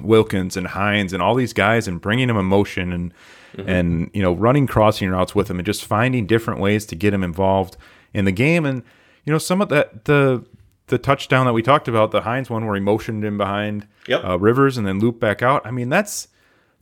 [0.00, 3.12] Wilkins and Hines and all these guys and bringing them emotion and
[3.66, 7.14] and you know running crossing routes with them and just finding different ways to get
[7.14, 7.78] him involved
[8.12, 8.82] in the game and
[9.24, 10.44] you know some of that the
[10.88, 14.24] the touchdown that we talked about the Hines one where he motioned him behind Yep.
[14.24, 16.28] uh, Rivers and then looped back out I mean that's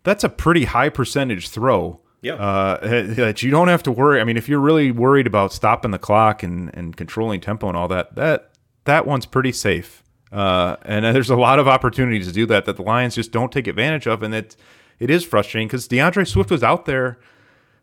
[0.03, 2.35] that's a pretty high percentage throw Yeah.
[2.35, 2.79] uh,
[3.14, 5.99] that you don't have to worry I mean if you're really worried about stopping the
[5.99, 8.51] clock and and controlling tempo and all that that
[8.85, 10.03] that one's pretty safe
[10.35, 13.53] uh, and there's a lot of opportunities to do that that the Lions just don't
[13.53, 14.57] take advantage of, and it
[14.99, 17.18] it is frustrating because DeAndre Swift was out there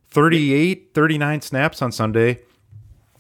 [0.10, 2.40] 38, 39 snaps on Sunday.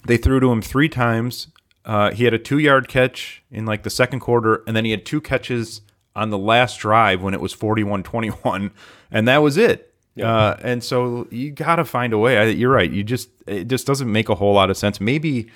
[0.05, 1.47] They threw to him three times.
[1.85, 4.91] Uh, he had a two yard catch in like the second quarter, and then he
[4.91, 5.81] had two catches
[6.13, 8.71] on the last drive when it was 41 21,
[9.11, 9.93] and that was it.
[10.27, 12.37] Uh, and so you got to find a way.
[12.37, 12.91] I, you're right.
[12.91, 14.99] You just, it just doesn't make a whole lot of sense.
[14.99, 15.49] Maybe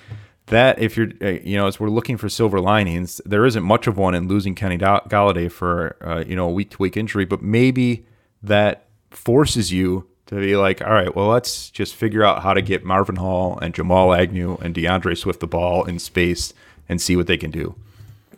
[0.48, 3.88] that if you're, uh, you know, as we're looking for silver linings, there isn't much
[3.88, 7.26] of one in losing Kenny Golladay for, uh, you know, a week to week injury,
[7.26, 8.06] but maybe
[8.44, 12.62] that forces you to be like, all right, well, let's just figure out how to
[12.62, 16.54] get Marvin Hall and Jamal Agnew and DeAndre Swift the ball in space
[16.88, 17.76] and see what they can do.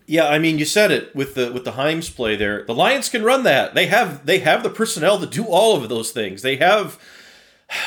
[0.06, 2.64] Yeah, I mean, you said it with the with the Hines play there.
[2.64, 3.76] The Lions can run that.
[3.76, 6.44] They have they have the personnel to do all of those things.
[6.44, 6.98] They have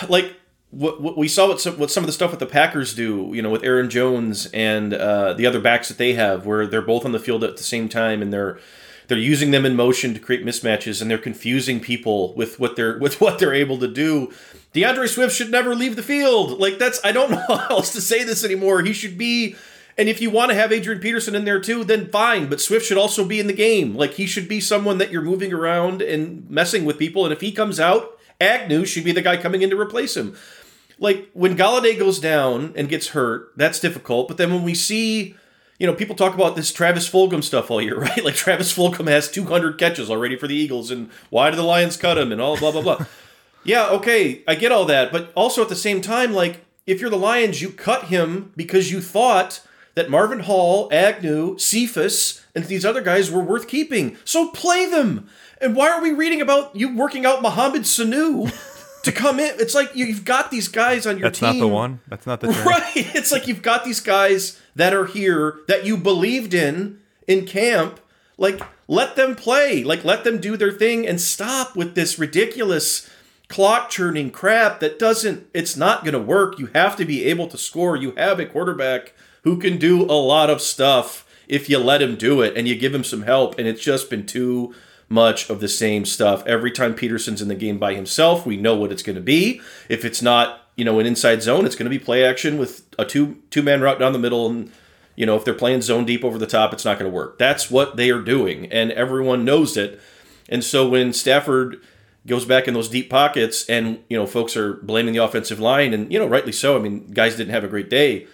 [0.07, 0.37] like
[0.71, 3.31] what, what we saw what some, what some of the stuff with the Packers do,
[3.35, 6.83] you know, with Aaron Jones and uh, the other backs that they have, where they're
[6.83, 8.59] both on the field at the same time and they're
[9.09, 12.97] they're using them in motion to create mismatches and they're confusing people with what they're
[12.99, 14.33] with what they're able to do.
[14.73, 16.61] DeAndre Swift should never leave the field.
[16.61, 18.83] Like that's I don't know how else to say this anymore.
[18.83, 19.57] He should be
[19.99, 22.49] and if you want to have Adrian Peterson in there too, then fine.
[22.49, 23.97] But Swift should also be in the game.
[23.97, 27.25] Like he should be someone that you're moving around and messing with people.
[27.25, 30.37] And if he comes out, Agnew should be the guy coming in to replace him.
[31.01, 34.29] Like when Golladay goes down and gets hurt, that's difficult.
[34.29, 35.35] But then when we see,
[35.79, 38.23] you know, people talk about this Travis Fulgham stuff all year, right?
[38.23, 41.97] Like Travis Fulgham has 200 catches already for the Eagles, and why do the Lions
[41.97, 42.31] cut him?
[42.31, 43.07] And all blah blah blah.
[43.65, 47.11] yeah, okay, I get all that, but also at the same time, like if you're
[47.11, 52.85] the Lions, you cut him because you thought that Marvin Hall, Agnew, Cephus, and these
[52.85, 54.17] other guys were worth keeping.
[54.25, 55.29] So play them.
[55.61, 58.51] And why are we reading about you working out Mohamed Sanu
[59.05, 59.55] to come in?
[59.59, 61.49] It's like you've got these guys on your That's team.
[61.49, 62.01] That's not the one.
[62.09, 62.49] That's not the.
[62.67, 63.15] Right.
[63.15, 68.01] It's like you've got these guys that are here that you believed in in camp.
[68.37, 69.85] Like let them play.
[69.85, 73.09] Like let them do their thing and stop with this ridiculous
[73.49, 76.59] clock churning crap that doesn't it's not going to work.
[76.59, 77.97] You have to be able to score.
[77.97, 82.17] You have a quarterback who can do a lot of stuff if you let him
[82.17, 83.59] do it and you give him some help.
[83.59, 84.75] And it's just been too
[85.11, 86.46] much of the same stuff.
[86.46, 89.61] Every time Peterson's in the game by himself, we know what it's going to be.
[89.88, 92.87] If it's not, you know, an inside zone, it's going to be play action with
[92.99, 94.73] a two two man route down the middle and
[95.20, 97.37] you know, if they're playing zone deep over the top, it's not going to work.
[97.37, 100.01] That's what they are doing, and everyone knows it.
[100.49, 101.79] And so when Stafford
[102.27, 105.92] goes back in those deep pockets, and you know, folks are blaming the offensive line,
[105.92, 106.75] and you know, rightly so.
[106.75, 108.29] I mean, guys didn't have a great day.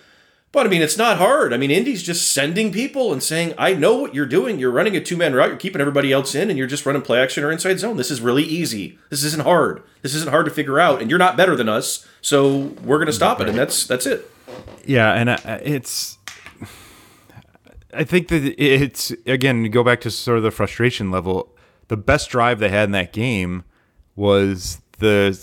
[0.57, 1.53] But I mean, it's not hard.
[1.53, 4.59] I mean, Indy's just sending people and saying, I know what you're doing.
[4.59, 5.49] You're running a two man route.
[5.49, 7.99] You're keeping everybody else in, and you're just running play action or inside zone.
[7.99, 8.99] This is really easy.
[9.11, 9.83] This isn't hard.
[10.01, 11.03] This isn't hard to figure out.
[11.03, 12.07] And you're not better than us.
[12.23, 13.51] So we're going to stop it.
[13.51, 14.31] And that's that's it.
[14.87, 15.13] Yeah.
[15.13, 16.17] And uh, it's.
[17.93, 21.55] I think that it's, again, go back to sort of the frustration level.
[21.89, 23.65] The best drive they had in that game
[24.15, 25.39] was the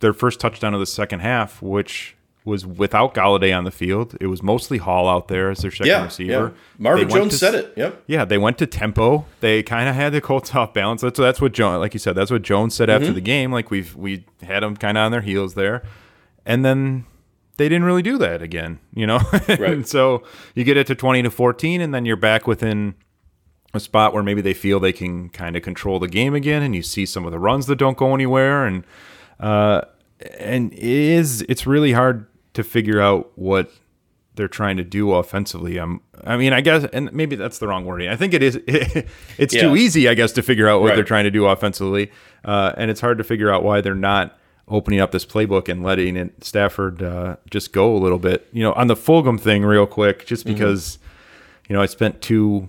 [0.00, 2.16] their first touchdown of the second half, which
[2.48, 4.16] was without Golladay on the field.
[4.20, 6.30] It was mostly Hall out there as their second Yeah, receiver.
[6.32, 6.50] yeah.
[6.78, 7.72] Marvin Jones to- said it.
[7.76, 8.02] Yep.
[8.08, 9.26] Yeah, they went to tempo.
[9.40, 11.02] They kind of had the Colts off balance.
[11.02, 13.02] That's that's what Jones, like you said, that's what Jones said Mm-hmm.
[13.02, 13.52] after the game.
[13.52, 15.82] Like we've we had them kind of on their heels there,
[16.44, 17.04] and then
[17.58, 18.78] they didn't really do that again.
[18.94, 19.60] You know, Right.
[19.60, 20.22] and so
[20.54, 22.94] you get it to twenty to fourteen, and then you're back within
[23.74, 26.74] a spot where maybe they feel they can kind of control the game again, and
[26.74, 28.84] you see some of the runs that don't go anywhere, and
[29.40, 29.82] uh,
[30.38, 33.70] and it is it's really hard to figure out what
[34.34, 35.78] they're trying to do offensively.
[35.78, 38.08] Um, I mean, I guess, and maybe that's the wrong wording.
[38.08, 38.54] I think it is.
[39.38, 40.94] it's too easy, I guess, to figure out what Right.
[40.94, 42.10] they're trying to do offensively,
[42.44, 45.82] uh, and it's hard to figure out why they're not opening up this playbook and
[45.82, 48.46] letting it, Stafford uh, just go a little bit.
[48.52, 50.54] You know, on the Fulgham thing, real quick, just Mm-hmm.
[50.54, 50.98] because
[51.68, 52.68] you know I spent two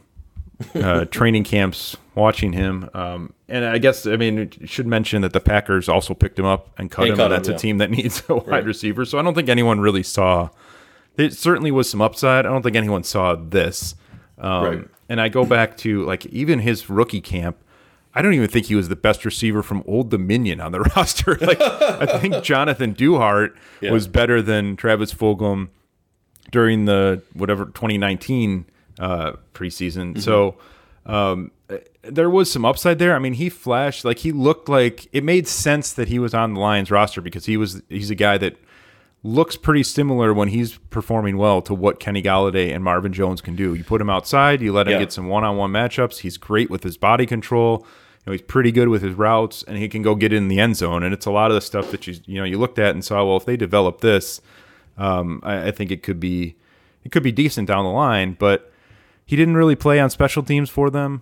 [0.76, 2.90] uh, training camps watching him.
[2.94, 6.70] Um, and I guess I mean should mention that the Packers also picked him up
[6.78, 7.16] and cut him.
[7.16, 7.56] cut and him, that's yeah.
[7.56, 8.66] a team that needs a wide Right.
[8.66, 9.06] receiver.
[9.06, 10.50] So I don't think anyone really saw.
[11.18, 12.46] It certainly was some upside.
[12.46, 13.96] I don't think anyone saw this.
[14.38, 14.88] Um, Right.
[15.10, 17.58] And I go back to like even his rookie camp.
[18.14, 21.36] I don't even think he was the best receiver from Old Dominion on the roster.
[21.42, 23.92] Like I think Jonathan Duhart Yeah.
[23.92, 25.70] was better than Travis Fulgham
[26.52, 28.66] during the whatever 2019
[29.00, 30.14] uh, preseason.
[30.14, 30.20] Mm-hmm.
[30.20, 30.58] So
[31.06, 31.52] um,
[32.04, 33.16] there was some upside there.
[33.16, 36.54] I mean, he flashed like he looked like it made sense that he was on
[36.54, 38.58] the Lions roster because he was he's a guy that
[39.22, 43.56] looks pretty similar when he's performing well to what Kenny Golladay and Marvin Jones can
[43.56, 43.74] do.
[43.74, 45.00] You put him outside, you let him Yeah.
[45.00, 46.20] get some one-on-one matchups.
[46.20, 47.86] He's great with his body control.
[48.26, 50.60] You know, he's pretty good with his routes, and he can go get in the
[50.60, 51.04] end zone.
[51.04, 53.04] And it's a lot of the stuff that you you know you looked at and
[53.04, 53.26] saw.
[53.26, 54.40] Well, if they develop this,
[54.98, 56.56] um, I, I think it could be
[57.04, 58.38] it could be decent down the line.
[58.40, 58.72] But
[59.30, 61.22] he didn't really play on special teams for them.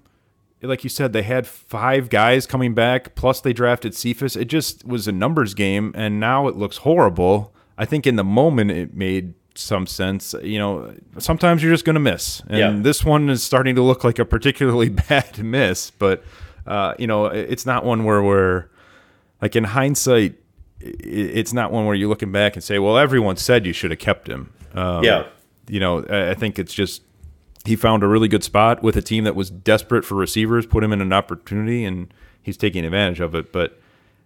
[0.62, 4.36] Like you said, they had five guys coming back, plus they drafted Cephus.
[4.38, 7.54] It just was a numbers game, and now it looks horrible.
[7.78, 10.34] I think in the moment it made some sense.
[10.42, 12.74] You know, sometimes you're just going to miss, and Yeah.
[12.82, 15.92] this one is starting to look like a particularly bad miss.
[15.92, 16.24] But
[16.66, 18.66] uh, you know, it's not one where we're
[19.42, 20.36] like in hindsight.
[20.80, 24.00] It's not one where you're looking back and say, "Well, everyone said you should have
[24.00, 25.26] kept him." Um, Yeah.
[25.68, 27.02] you know, I I think it's just
[27.68, 30.84] he found a really good spot with a team that was desperate for receivers, put
[30.84, 33.52] him in an opportunity, and he's taking advantage of it.
[33.52, 33.80] But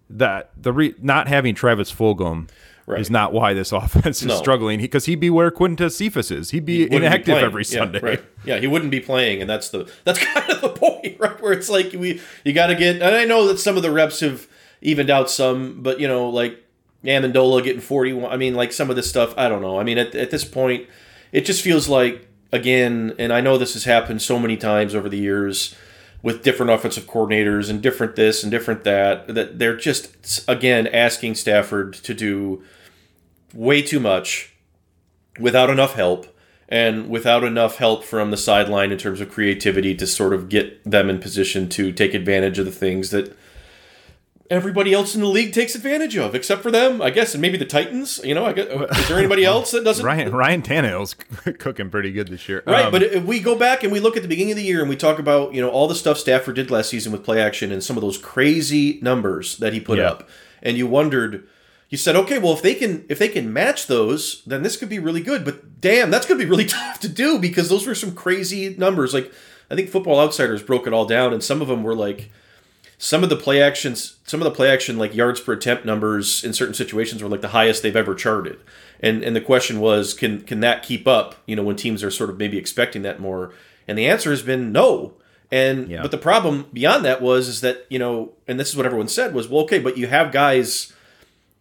[0.09, 2.47] that the re, not having Travis Fulgham
[2.87, 2.99] Right.
[2.99, 4.35] is not why this offense is No.
[4.37, 6.49] struggling because he'd be where Quintez Cephus is.
[6.49, 7.45] He'd be be inactive playing.
[7.45, 7.99] every Yeah, Sunday.
[7.99, 8.23] right.
[8.43, 11.39] Yeah, he wouldn't be playing, and that's the that's kind of the point, right?
[11.41, 12.95] Where it's like we you got to get.
[13.01, 14.47] And I know that some of the reps have
[14.81, 16.57] evened out some, but you know, like
[17.05, 18.31] Amendola getting forty one.
[18.31, 19.33] I mean, like some of this stuff.
[19.37, 19.79] I don't know.
[19.79, 20.87] I mean, at at this point,
[21.31, 25.09] it just feels like again, and I know this has happened so many times over
[25.09, 25.75] the years
[26.23, 31.35] with different offensive coordinators and different this and different that that they're just again asking
[31.35, 32.63] Stafford to do
[33.53, 34.53] way too much
[35.39, 36.27] without enough help
[36.69, 40.83] and without enough help from the sideline in terms of creativity to sort of get
[40.89, 43.35] them in position to take advantage of the things that
[44.51, 47.57] everybody else in the league takes advantage of, except for them, I guess, and maybe
[47.57, 48.19] the Titans.
[48.23, 48.67] You know, I guess,
[48.99, 50.05] is there anybody else that doesn't?
[50.05, 51.13] Ryan Ryan Tannehill's
[51.59, 52.61] cooking pretty good this year.
[52.67, 54.63] Right, Um, but if we go back and we look at the beginning of the
[54.63, 57.23] year and we talk about you know all the stuff Stafford did last season with
[57.23, 60.09] play action and some of those crazy numbers that he put Yeah.
[60.11, 60.29] up,
[60.61, 61.47] and you wondered,
[61.89, 64.89] you said, okay, well if they can if they can match those, then this could
[64.89, 65.45] be really good.
[65.45, 68.75] But damn, that's going to be really tough to do because those were some crazy
[68.77, 69.13] numbers.
[69.13, 69.31] Like
[69.69, 72.29] I think Football Outsiders broke it all down, and some of them were like
[73.03, 76.43] some of the play actions some of the play action like yards per attempt numbers
[76.43, 78.59] in certain situations were like the highest they've ever charted.
[78.99, 82.11] And and the question was can can that keep up you know when teams are
[82.11, 83.53] sort of maybe expecting that more?
[83.87, 85.13] And the answer has been no.
[85.51, 86.03] And Yeah.
[86.03, 89.07] but the problem beyond that was is that you know and this is what everyone
[89.07, 90.93] said was well okay but you have guys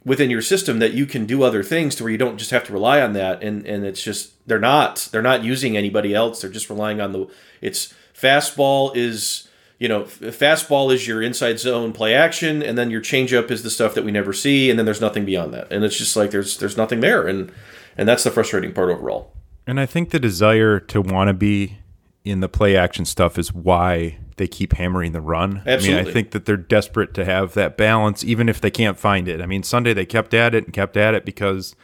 [0.05, 2.65] within your system that you can do other things to where you don't just have
[2.65, 3.43] to rely on that.
[3.43, 6.43] And and it's just they're not they're not using anybody else.
[6.43, 7.27] They're just relying on the
[7.63, 9.49] it's fastball is
[9.81, 13.71] you know fastball is your inside zone play action and then your changeup is the
[13.71, 16.31] stuff that we never see and then there's nothing beyond that and it's just like
[16.31, 17.51] there's there's nothing there and
[17.97, 19.33] and that's the frustrating part overall
[19.67, 21.79] And I think the desire to want to be
[22.25, 25.63] in the play action stuff is why they keep hammering the run.
[25.67, 25.95] Absolutely.
[25.95, 28.99] I mean, I think that they're desperate to have that balance, even if they can't
[28.99, 29.41] find it.
[29.41, 31.75] I mean, Sunday they kept at it and kept at it because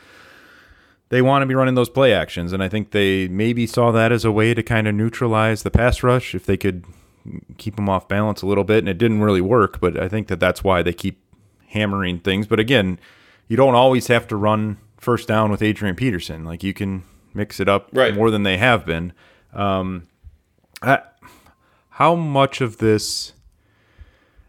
[1.09, 2.53] they want to be running those play actions.
[2.53, 5.71] And I think they maybe saw that as a way to kind of neutralize the
[5.71, 6.85] pass rush if they could
[7.59, 8.79] keep them off balance a little bit.
[8.79, 11.21] And it didn't really work, but I think that that's why they keep
[11.69, 12.47] hammering things.
[12.47, 12.99] But again,
[13.49, 16.45] you don't always have to run first down with Adrian Peterson.
[16.45, 18.15] Like you can mix it up Right.
[18.15, 19.13] more than they have been.
[19.53, 20.09] Um,
[20.83, 21.01] I,
[21.91, 23.33] how much of this?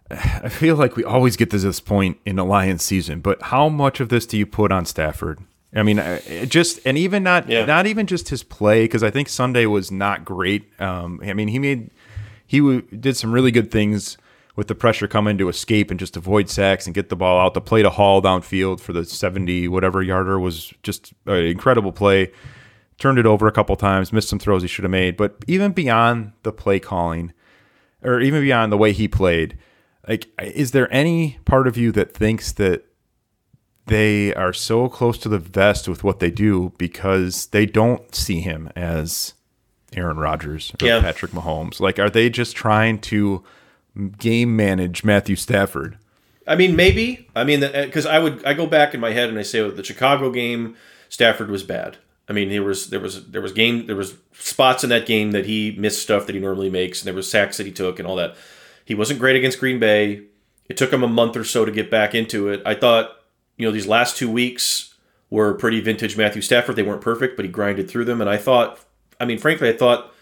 [0.09, 3.67] I feel like we always get to this point in the Lions season, but how
[3.67, 5.39] much of this do you put on Stafford?
[5.75, 6.01] I mean,
[6.47, 7.65] just and even not Yeah.
[7.65, 10.71] not even just his play because I think Sunday was not great.
[10.79, 11.89] Um, I mean, he made
[12.47, 14.17] he w- did some really good things
[14.55, 17.53] with the pressure coming to escape and just avoid sacks and get the ball out.
[17.53, 22.31] The play to Hall downfield for the seventy whatever yarder was just an incredible play.
[22.97, 25.15] Turned it over a couple times, missed some throws he should have made.
[25.17, 27.31] But even beyond the play calling,
[28.01, 29.55] or even beyond the way he played,
[30.07, 32.85] like, is there any part of you that thinks that
[33.85, 38.41] they are so close to the vest with what they do because they don't see
[38.41, 39.33] him as
[39.93, 41.01] Aaron Rodgers or Yeah.
[41.01, 41.79] Patrick Mahomes?
[41.79, 43.43] Like, are they just trying to
[44.17, 45.97] game manage Matthew Stafford?
[46.47, 47.27] I mean, maybe.
[47.35, 49.61] I mean, because uh, I would I go back in my head and I say,
[49.61, 50.75] well, the Chicago game,
[51.09, 51.97] Stafford was bad.
[52.29, 55.31] I mean, there was there was there was game there was spots in that game
[55.31, 57.99] that he missed stuff that he normally makes, and there was sacks that he took
[57.99, 58.35] and all that.
[58.85, 60.23] He wasn't great against Green Bay.
[60.69, 62.61] It took him a month or so to get back into it.
[62.65, 63.11] I thought,
[63.57, 64.93] you know, these last two weeks
[65.29, 66.75] were pretty vintage Matthew Stafford.
[66.77, 68.21] They weren't perfect, but he grinded through them.
[68.21, 68.79] And I thought,
[69.19, 70.13] I mean, frankly, I thought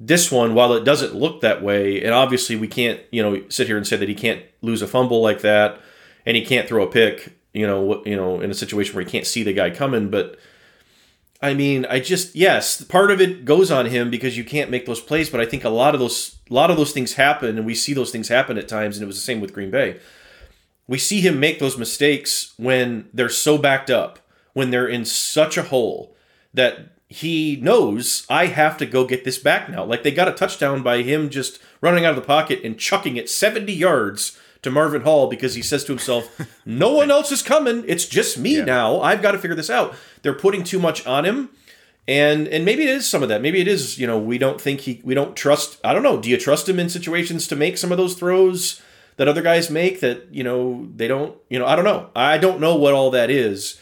[0.00, 3.66] this one, while it doesn't look that way, and obviously we can't, you know, sit
[3.66, 5.80] here and say that he can't lose a fumble like that,
[6.26, 9.10] and he can't throw a pick, you know, you know, in a situation where he
[9.10, 10.10] can't see the guy coming.
[10.10, 10.36] But
[11.40, 14.86] I mean, I just yes, part of it goes on him because you can't make
[14.86, 15.30] those plays.
[15.30, 17.74] But I think a lot of those, a lot of those things happen, and we
[17.74, 18.96] see those things happen at times.
[18.96, 20.00] And it was the same with Green Bay.
[20.86, 24.18] We see him make those mistakes when they're so backed up,
[24.54, 26.14] when they're in such a hole
[26.52, 29.84] that he knows I have to go get this back now.
[29.84, 33.16] Like they got a touchdown by him just running out of the pocket and chucking
[33.16, 36.28] it 70 yards to Marvin Hall because he says to himself,
[36.66, 37.84] "No one else is coming.
[37.86, 39.00] It's just me now.
[39.00, 41.50] I've got to figure this out." They're putting too much on him.
[42.06, 43.40] And and maybe it is some of that.
[43.42, 46.20] Maybe it is, you know, we don't think he we don't trust I don't know,
[46.20, 48.82] do you trust him in situations to make some of those throws
[49.16, 52.10] that other guys make that, you know, they don't, you know, I don't know.
[52.16, 53.80] I don't know what all that is.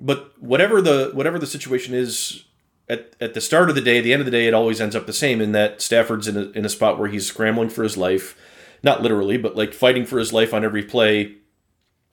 [0.00, 2.44] but whatever the whatever the situation is
[2.90, 4.80] at, at the start of the day, at the end of the day, it always
[4.80, 7.70] ends up the same in that Stafford's in a, in a spot where he's scrambling
[7.70, 8.36] for his life,
[8.82, 11.36] not literally, but like fighting for his life on every play,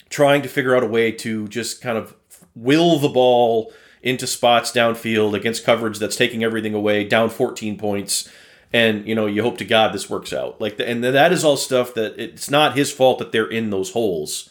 [0.10, 2.16] trying to figure out a way to just kind of
[2.56, 8.30] will the ball into spots downfield against coverage that's taking everything away, down 14 points.
[8.72, 10.62] And you know, you hope to God this works out.
[10.62, 13.70] Like, the, and that is all stuff that it's not his fault that they're in
[13.70, 14.50] those holes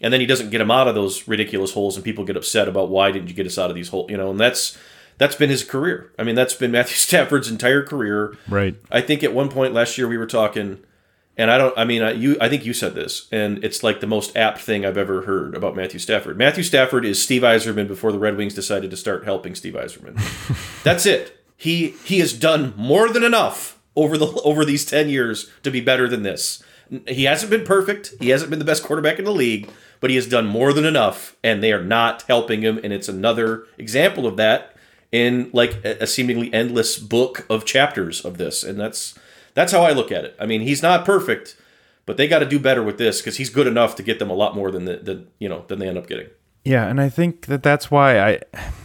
[0.00, 2.68] and then he doesn't get him out of those ridiculous holes, and people get upset
[2.68, 4.10] about why didn't you get us out of these holes?
[4.10, 4.76] You know, and that's
[5.18, 6.12] that's been his career.
[6.18, 8.36] I mean, that's been Matthew Stafford's entire career.
[8.48, 8.76] Right.
[8.90, 10.80] I think at one point last year we were talking,
[11.36, 11.76] and I don't.
[11.76, 12.36] I mean, I, you.
[12.40, 15.54] I think you said this, and it's like the most apt thing I've ever heard
[15.54, 16.38] about Matthew Stafford.
[16.38, 20.82] Matthew Stafford is Steve Yzerman before the Red Wings decided to start helping Steve Yzerman.
[20.84, 21.40] that's it.
[21.56, 25.80] He he has done more than enough over the over these ten years to be
[25.80, 26.62] better than this.
[27.08, 28.12] He hasn't been perfect.
[28.20, 30.84] He hasn't been the best quarterback in the league, but he has done more than
[30.84, 32.78] enough, and they are not helping him.
[32.84, 34.73] And it's another example of that
[35.14, 38.64] in like a seemingly endless book of chapters of this.
[38.64, 39.16] And that's
[39.54, 40.34] that's how I look at it.
[40.40, 41.56] I mean, he's not perfect,
[42.04, 44.28] but they got to do better with this because he's good enough to get them
[44.28, 46.26] a lot more than the, the you know than they end up getting.
[46.64, 48.40] Yeah, and I think that that's why I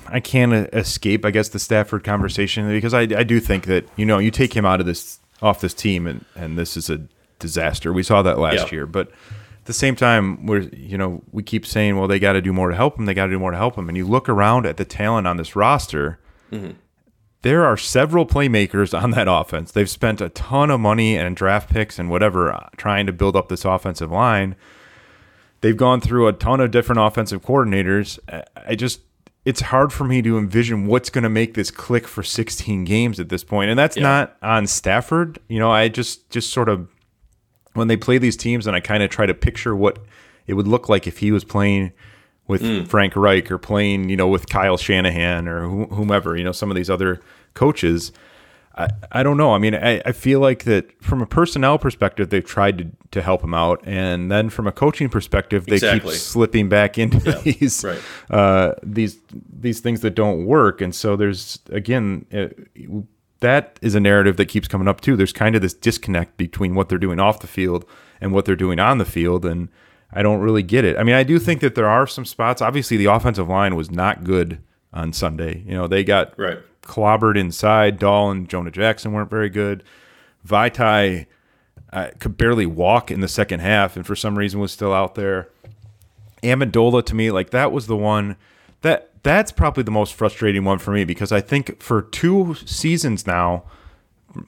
[0.08, 4.06] I can't escape, I guess, the Stafford conversation because I, I do think that you
[4.06, 7.02] know you take him out of this off this team and and this is a
[7.40, 7.92] disaster.
[7.92, 8.72] We saw that last yeah.
[8.72, 9.10] year, but
[9.70, 12.70] the same time, we're you know we keep saying, well, they got to do more
[12.70, 13.06] to help them.
[13.06, 13.88] They got to do more to help them.
[13.88, 16.20] And you look around at the talent on this roster.
[16.52, 16.72] Mm-hmm.
[17.42, 19.72] There are several playmakers on that offense.
[19.72, 23.38] They've spent a ton of money and draft picks and whatever uh, trying to build
[23.38, 24.58] up this offensive line.
[25.62, 28.20] They've gone through a ton of different offensive coordinators.
[28.58, 29.02] I just
[29.46, 33.20] it's hard for me to envision what's going to make this click for 16 games
[33.20, 33.70] at this point.
[33.70, 34.04] And that's yeah.
[34.04, 35.40] not on Stafford.
[35.48, 36.90] You know, I just just sort of
[37.74, 40.00] when they play these teams, and I kind of try to picture what
[40.48, 41.92] it would look like if he was playing
[42.48, 42.88] with mm.
[42.88, 46.76] Frank Reich or playing, you know, with Kyle Shanahan or whomever, you know, some of
[46.76, 47.22] these other
[47.54, 48.12] coaches.
[48.76, 49.54] I, I don't know.
[49.54, 53.22] I mean, I, I feel like that from a personnel perspective, they've tried to, to
[53.22, 53.82] help him out.
[53.84, 56.14] And then from a coaching perspective, they exactly.
[56.14, 58.02] keep slipping back into yeah, these, right.
[58.32, 60.82] uh, these, these things that don't work.
[60.82, 62.48] And so there's, again, uh,
[63.42, 65.16] that is a narrative that keeps coming up too.
[65.16, 67.86] There's kind of this disconnect between what they're doing off the field
[68.20, 69.70] and what they're doing on the field, and
[70.12, 70.98] I don't really get it.
[70.98, 72.62] I mean, I do think that there are some spots.
[72.62, 74.60] Obviously, the offensive line was not good
[74.94, 75.64] on Sunday.
[75.66, 76.60] You know, they got right.
[76.82, 78.00] clobbered inside.
[78.00, 79.84] Dahl and Jonah Jackson weren't very good.
[80.46, 81.28] Vaitai
[81.94, 85.16] uh, could barely walk in the second half, and for some reason was still out
[85.16, 85.50] there.
[86.44, 88.38] Amendola to me, like that was the one
[88.82, 93.28] that that's probably the most frustrating one for me because I think for two seasons
[93.28, 93.64] now,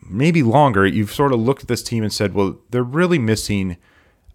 [0.07, 3.77] maybe longer, you've sort of looked at this team and said, well, they're really missing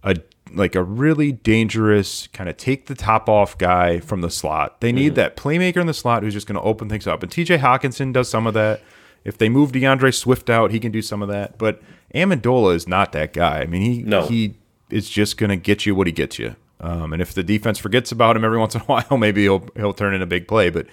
[0.03, 0.17] a
[0.53, 4.81] like a really dangerous kind of take the top off guy from the slot.
[4.81, 5.17] They need mm.
[5.17, 7.23] that playmaker in the slot who's just going to open things up.
[7.23, 8.81] And TJ Hockenson does some of that.
[9.25, 11.59] If they move D'Andre Swift out, he can do some of that.
[11.59, 11.83] But
[12.15, 13.61] Amendola is not that guy.
[13.61, 14.27] I mean, he no.
[14.27, 14.55] he
[14.89, 16.55] is just going to get you what he gets you.
[16.81, 19.67] Um, and if the defense forgets about him every once in a while, maybe he'll
[19.77, 20.71] he'll turn in a big play.
[20.71, 20.87] But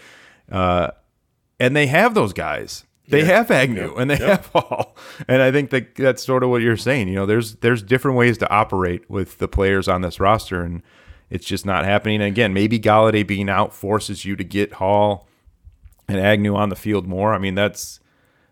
[0.52, 0.92] uh,
[1.60, 2.86] and they have those guys.
[3.08, 3.26] They yeah.
[3.26, 3.98] have Agnew yep.
[3.98, 4.28] and they yep.
[4.28, 4.96] have Hall.
[5.28, 7.10] And I think that that's sort of what you're saying.
[7.10, 10.82] You know, there's there's different ways to operate with the players on this roster, and
[11.30, 12.22] it's just not happening.
[12.22, 15.28] And again, maybe Golladay being out forces you to get Hall
[16.08, 17.34] and Agnew on the field more.
[17.34, 18.00] I mean, that's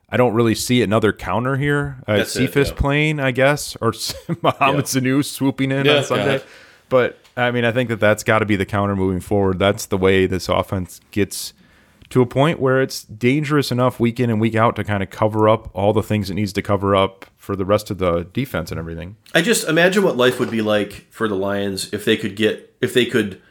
[0.10, 2.04] I don't really see another counter here.
[2.06, 2.76] Uh, Cephus yeah.
[2.76, 3.94] playing, I guess, or
[4.42, 5.02] Mohamed yeah.
[5.02, 6.44] Sanu swooping in yeah, on Sunday.
[6.90, 9.60] But I mean, I think that that's got to be the counter moving forward.
[9.60, 11.54] That's the way this offense gets
[12.10, 15.10] to a point where it's dangerous enough week in and week out to kind of
[15.10, 18.28] cover up all the things it needs to cover up for the rest of the
[18.34, 19.16] defense and everything.
[19.34, 22.76] I just imagine what life would be like for the Lions if they could get
[22.82, 23.42] if they could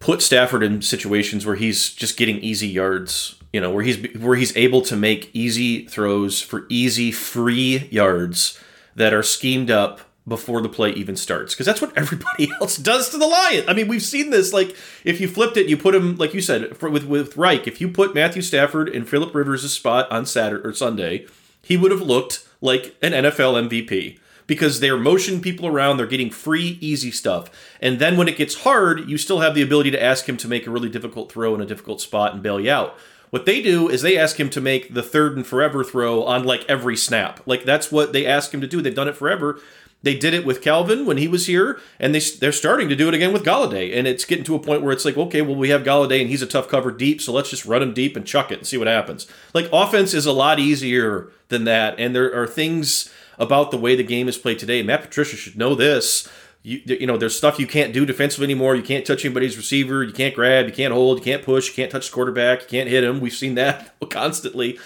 [0.00, 4.36] put Stafford in situations where he's just getting easy yards, you know, where he's where
[4.36, 8.58] he's able to make easy throws for easy free yards
[8.96, 13.10] that are schemed up before the play even starts because that's what everybody else does
[13.10, 13.64] to the lion.
[13.68, 14.52] I mean, we've seen this.
[14.52, 17.66] Like, if you flipped it, you put him, like you said, for, with with Reich.
[17.66, 21.26] If you put Matthew Stafford in Philip Rivers' spot on Saturday or Sunday,
[21.62, 25.96] he would have looked like an NFL MVP because they're motioning people around.
[25.96, 27.50] They're getting free, easy stuff.
[27.80, 30.48] And then when it gets hard, you still have the ability to ask him to
[30.48, 32.98] make a really difficult throw in a difficult spot and bail you out.
[33.30, 36.42] What they do is they ask him to make the third and forever throw on
[36.42, 37.40] like every snap.
[37.46, 38.82] Like that's what they ask him to do.
[38.82, 39.60] They've done it forever
[40.02, 43.08] they did it with Calvin when he was here, and they they're starting to do
[43.08, 45.56] it again with Golladay, And it's getting to a point where it's like, okay, well,
[45.56, 48.16] we have Golladay and he's a tough cover deep, so let's just run him deep
[48.16, 49.26] and chuck it and see what happens.
[49.52, 53.96] Like offense is a lot easier than that, and there are things about the way
[53.96, 54.82] the game is played today.
[54.82, 56.28] Matt Patricia should know this
[56.62, 58.76] You, you know, there's stuff you can't do defensively anymore.
[58.76, 60.02] You can't touch anybody's receiver.
[60.04, 60.66] You can't grab.
[60.66, 61.18] You can't hold.
[61.18, 61.68] You can't push.
[61.68, 62.62] You can't touch the quarterback.
[62.62, 63.20] You can't hit him.
[63.20, 64.78] We've seen that constantly.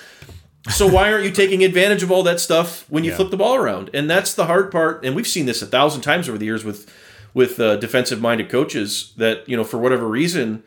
[0.71, 3.17] So why aren't you taking advantage of all that stuff when you Yeah.
[3.17, 3.91] flip the ball around?
[3.93, 5.05] And that's the hard part.
[5.05, 6.91] And we've seen this a thousand times over the years with
[7.35, 10.63] with uh, defensive minded coaches that you know for whatever reason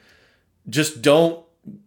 [0.69, 1.39] just don't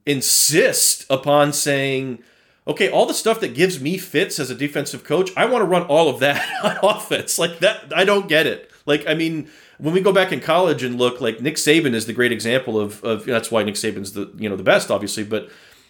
[0.07, 2.23] insist upon saying,
[2.67, 5.67] okay, all the stuff that gives me fits as a defensive coach, I want to
[5.67, 7.39] run all of that on offense.
[7.39, 8.71] Like that, I don't get it.
[8.87, 9.49] Like, I mean,
[9.79, 12.79] when we go back in college and look, like Nick Saban is the great example
[12.81, 15.49] of, of that's why Nick Saban's the you know the best, obviously, but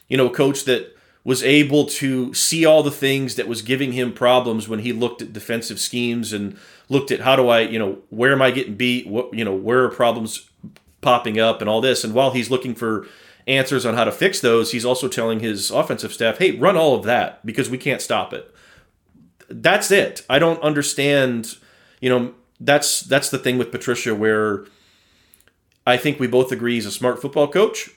[0.09, 3.93] you know, a coach that was able to see all the things that was giving
[3.93, 6.57] him problems when he looked at defensive schemes and
[6.89, 9.07] looked at how do I, you know, where am I getting beat?
[9.07, 10.49] What, you know, where are problems
[11.01, 12.05] popping up and all this.
[12.05, 13.07] And while he's looking for
[13.47, 16.95] answers on how to fix those, he's also telling his offensive staff, hey, run all
[16.95, 18.53] of that because we can't stop it.
[19.49, 20.25] That's it.
[20.31, 21.57] I don't understand,
[22.01, 24.67] you know, that's that's the thing with Patricia where
[25.87, 27.91] I think we both agree he's a smart football coach.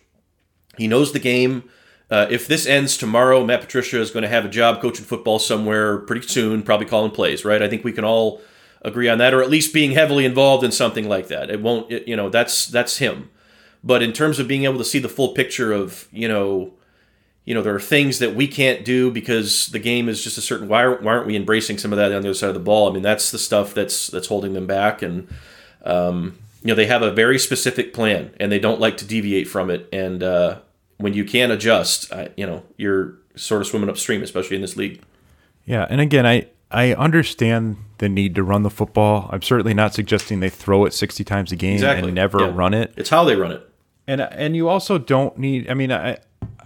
[0.78, 1.70] He knows the game.
[2.14, 5.40] Uh, if this ends tomorrow, Matt Patricia is going to have a job coaching football
[5.40, 7.60] somewhere pretty soon, probably calling plays, right?
[7.60, 8.40] I think we can all
[8.84, 11.50] agree on that, or at least being heavily involved in something like that.
[11.50, 13.32] It won't, it, you know, that's that's him.
[13.84, 16.74] But in terms of being able to see the full picture of, you know,
[17.46, 20.42] you know, there are things that we can't do because the game is just a
[20.42, 20.68] certain.
[20.68, 22.60] Why aren't, why aren't we embracing some of that on the other side of the
[22.60, 22.88] ball?
[22.88, 25.28] I mean, that's the stuff that's that's holding them back, and
[25.84, 29.48] um, you know, they have a very specific plan, and they don't like to deviate
[29.48, 29.90] from it.
[29.92, 30.60] And uh,
[31.04, 34.76] when you can adjust, I, you know, you're sort of swimming upstream, especially in this
[34.78, 35.02] league.
[35.66, 39.30] Yeah, and again, I I understand the need to run the football.
[39.32, 42.08] I'm certainly not suggesting they throw it 60 times a game Exactly.
[42.10, 42.52] and never Yeah.
[42.54, 42.92] run it.
[42.98, 43.70] It's how they run it.
[44.08, 45.70] And and you also don't need.
[45.70, 46.18] I mean, I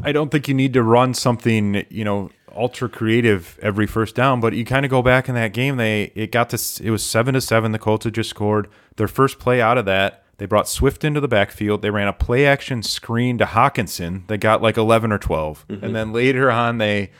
[0.03, 4.39] I don't think you need to run something you know ultra creative every first down.
[4.39, 5.77] But you kind of go back in that game.
[5.77, 7.71] They it got to it was seven to seven.
[7.73, 10.23] The Colts had just scored their first play out of that.
[10.37, 11.81] They brought Swift into the backfield.
[11.81, 14.27] They ran a play action screen to Hockenson.
[14.27, 17.11] They got like eleven or 12 and then later on they.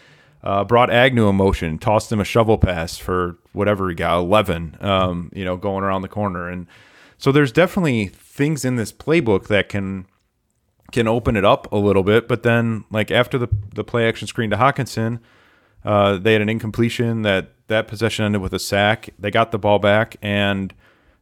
[0.43, 4.77] Uh, brought Agnew in motion, tossed him a shovel pass for whatever he got, eleven.
[4.79, 6.67] Um, you know, going around the corner, and
[7.17, 10.05] so there's definitely things in this playbook that can
[10.91, 12.27] can open it up a little bit.
[12.27, 15.19] But then, like after the the play action screen to Hockenson,
[15.83, 19.09] uh, they had an incompletion that that possession ended with a sack.
[19.19, 20.73] They got the ball back and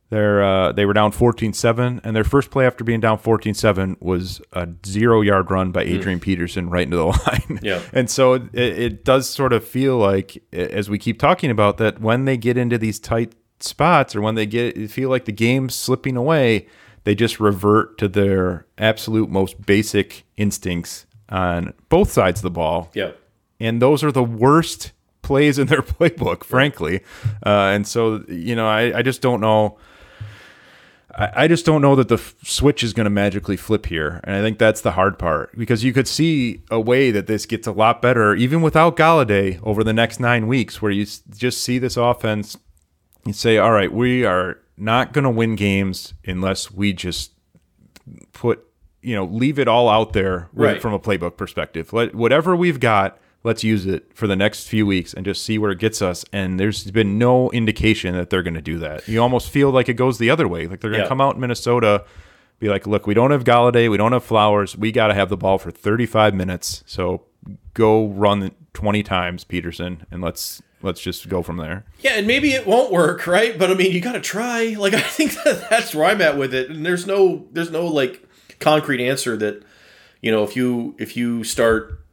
[0.10, 4.42] they're uh, they were down 14-7 and their first play after being down 14-7 was
[4.54, 7.60] a zero yard run by Adrian Peterson right into the line.
[7.64, 7.82] Yeah.
[7.92, 12.00] And so it, it does sort of feel like as we keep talking about that
[12.00, 15.74] when they get into these tight spots or when they get feel like the game's
[15.74, 16.68] slipping away,
[17.04, 22.92] they just revert to their absolute most basic instincts on both sides of the ball
[22.94, 23.12] Yeah.
[23.60, 24.92] and those are the worst
[25.24, 27.02] plays in their playbook, frankly.
[27.44, 29.80] Uh, and so, you know, I, I just don't know.
[31.18, 34.20] I, I just don't know that the f- switch is going to magically flip here,
[34.24, 37.46] and I think that's the hard part because you could see a way that this
[37.46, 41.22] gets a lot better even without Golladay over the next nine weeks, where you s-
[41.36, 42.58] just see this offense.
[43.26, 47.32] and say, "All right, we are not going to win games unless we just
[48.34, 48.64] put
[49.02, 50.82] you know leave it all out there Right.
[50.82, 54.86] from a playbook perspective Let, whatever we've got let's use it for the next few
[54.86, 58.44] weeks and just see where it gets us and there's been no indication that they're
[58.44, 60.90] going to do that you almost feel like it goes the other way like they're
[60.92, 61.08] going to Yeah.
[61.10, 62.04] come out in minnesota
[62.60, 65.30] be like look we don't have golladay we don't have flowers we got to have
[65.30, 67.24] the ball for 35 minutes so
[67.74, 72.52] go run 20 times peterson and let's let's just go from there Yeah, and maybe
[72.52, 73.58] it won't work, right?
[73.58, 74.76] But I mean, you got to try.
[74.80, 76.70] Like I think that that's where I'm at with it.
[76.70, 78.24] And there's no there's no like
[78.60, 79.64] concrete answer that
[80.22, 82.05] you know, if you if you start,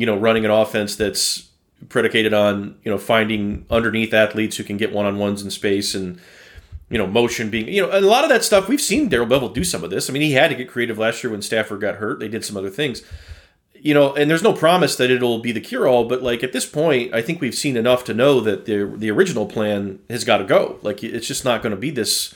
[0.00, 1.48] you know, running an offense that's
[1.88, 6.20] predicated on, you know, finding underneath athletes who can get one-on-ones in space and
[6.88, 9.54] you know, motion being, you know, a lot of that stuff we've seen Darrell Bevell
[9.54, 10.10] do some of this.
[10.10, 12.18] I mean, he had to get creative last year when Stafford got hurt.
[12.18, 13.02] They did some other things
[13.82, 16.52] you know, and there's no promise that it'll be the cure all, but like at
[16.52, 20.24] this point, I think we've seen enough to know that the the original plan has
[20.24, 20.78] got to go.
[20.82, 22.34] Like it's just not going to be this.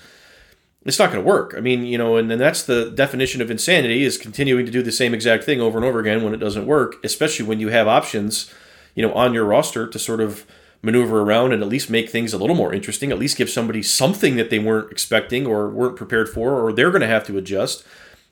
[0.85, 1.55] It's not going to work.
[1.57, 4.83] I mean, you know, and, and that's the definition of insanity is continuing to do
[4.83, 7.69] the same exact thing over and over again when it doesn't work, especially when you
[7.69, 8.53] have options,
[8.95, 10.45] you know, on your roster to sort of
[10.83, 13.83] maneuver around and at least make things a little more interesting, at least give somebody
[13.83, 17.39] something that they weren't expecting or weren't prepared for, or they're going to have to
[17.39, 17.85] adjust.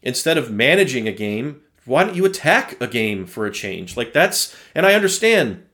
[0.02, 3.96] Instead of managing a game, why don't you attack a game for a change?
[3.96, 5.64] Like that's, and I understand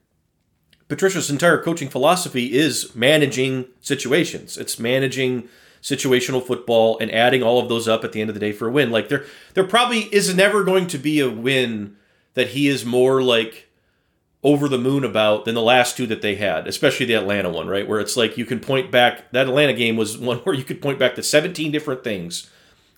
[0.87, 4.57] Patricia's entire coaching philosophy is managing situations.
[4.57, 5.49] It's managing
[5.81, 8.67] situational football and adding all of those up at the end of the day for
[8.67, 8.91] a win.
[8.91, 11.95] Like there, there probably is never going to be a win
[12.33, 13.69] that he is more like
[14.43, 17.67] over the moon about than the last two that they had, especially the Atlanta one,
[17.67, 17.87] right?
[17.87, 20.81] Where it's like you can point back that Atlanta game was one where you could
[20.81, 22.49] point back to 17 different things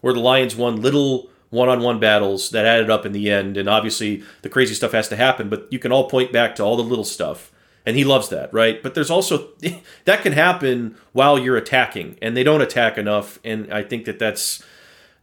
[0.01, 4.23] where the Lions won little one-on-one battles that added up in the end and obviously
[4.41, 6.83] the crazy stuff has to happen, but you can all point back to all the
[6.83, 7.51] little stuff.
[7.85, 8.81] And he loves that, right?
[8.81, 9.49] But there's also
[10.05, 14.19] that can happen while you're attacking and they don't attack enough and I think that
[14.19, 14.63] that's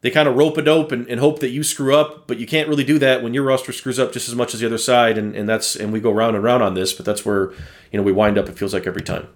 [0.01, 2.47] they kind of rope a dope and, and, hope that you screw up, but you
[2.47, 4.79] can't really do that when your roster screws up just as much as the other
[4.79, 7.51] side, and, and that's and we go round and round on this, but that's where
[7.91, 8.49] you know we wind up.
[8.49, 9.29] It feels like every time.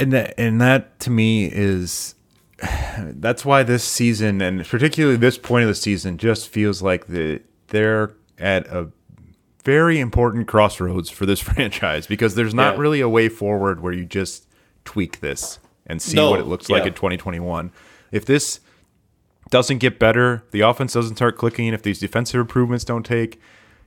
[0.00, 2.14] And that and that to me is
[2.98, 7.42] that's why this season and particularly this point of the season just feels like the
[7.68, 8.90] they're at a
[9.68, 12.80] very important crossroads for this franchise because there's not yeah.
[12.80, 14.46] really a way forward where you just
[14.86, 17.70] tweak this and see no, what it looks like in 2021.
[18.10, 18.60] If this
[19.50, 23.38] doesn't get better, the offense doesn't start clicking, if these defensive improvements don't take,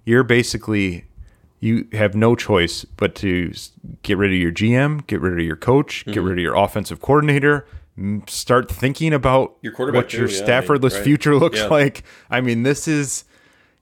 [0.06, 1.06] you're basically
[1.60, 3.52] you have no choice but to
[4.04, 6.12] get rid of your GM, get rid of your coach, mm-hmm.
[6.12, 7.66] get rid of your offensive coordinator,
[8.28, 11.04] start thinking about your what your yeah, Staffordless right.
[11.04, 11.68] future looks yeah.
[11.68, 12.04] like.
[12.30, 13.26] I mean, this is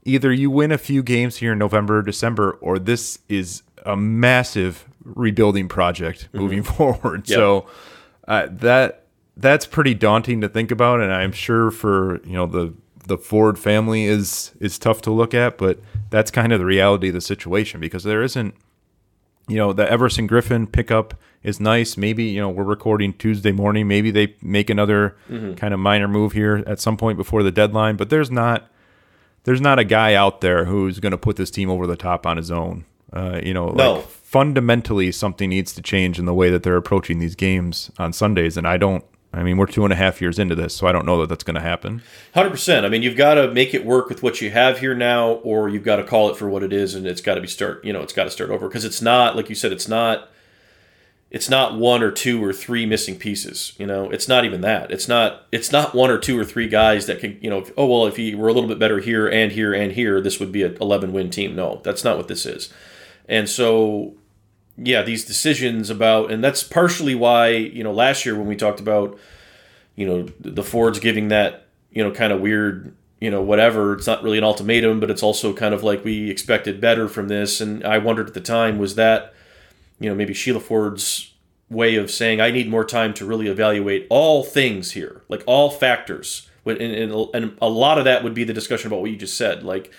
[0.09, 3.95] either you win a few games here in November or December, or this is a
[3.95, 6.37] massive rebuilding project mm-hmm.
[6.37, 7.27] moving forward.
[7.29, 7.35] Yep.
[7.35, 7.67] So
[8.27, 9.05] uh, that
[9.37, 12.73] that's pretty daunting to think about, and I'm sure for you know the
[13.07, 15.79] the Ford family is is tough to look at, but
[16.09, 18.53] that's kind of the reality of the situation because there isn't,
[19.47, 21.97] you know, the Everson Griffen pickup is nice.
[21.97, 23.87] Maybe you know we're recording Tuesday morning.
[23.87, 25.53] Maybe they make another mm-hmm.
[25.53, 28.69] kind of minor move here at some point before the deadline, but there's not
[29.49, 32.27] there's not a guy out there who's going to put this team over the top
[32.27, 32.85] on his own.
[33.11, 33.93] Uh, you know, no.
[33.93, 38.13] like fundamentally something needs to change in the way that they're approaching these games on
[38.13, 40.85] Sundays, and I don't I mean, we're two and a half years into this, so
[40.85, 42.03] I don't know that that's going to happen.
[42.35, 42.85] Hundred percent.
[42.85, 45.67] I mean, you've got to make it work with what you have here now, or
[45.67, 47.83] you've got to call it for what it is, and it's got to be start.
[47.83, 49.71] You know, it's got to start over because it's not like you said.
[49.71, 50.29] It's not.
[51.31, 53.73] It's not one or two or three missing pieces.
[53.77, 54.89] You know, it's not even that.
[54.89, 55.45] It's not.
[55.51, 57.37] It's not one or two or three guys that can.
[57.41, 59.91] You know, oh well, if he were a little bit better here and here and
[59.91, 61.55] here, this would be an eleven win team.
[61.55, 62.73] No, that's not what this is.
[63.27, 64.15] And so
[64.75, 68.79] yeah, these decisions about, and that's partially why you know last year when we talked
[68.79, 69.19] about,
[69.95, 74.07] you know, the Fords giving that you know kind of weird you know whatever it's
[74.07, 77.59] not really an ultimatum but it's also kind of like we expected better from this
[77.59, 79.33] and i wondered at the time was that
[79.99, 81.33] you know maybe sheila ford's
[81.69, 85.69] way of saying i need more time to really evaluate all things here like all
[85.69, 89.17] factors and, and, and a lot of that would be the discussion about what you
[89.17, 89.91] just said like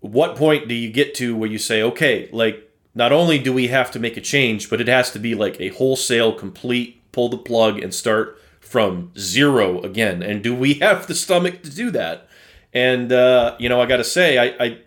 [0.00, 2.68] what point do you get to where you say okay like
[2.98, 5.58] not only do we have to make a change, but it has to be like
[5.60, 10.20] a wholesale, complete pull the plug and start from zero again.
[10.20, 12.28] And do we have the stomach to do that?
[12.74, 14.78] And uh, you know, I got to say, I, I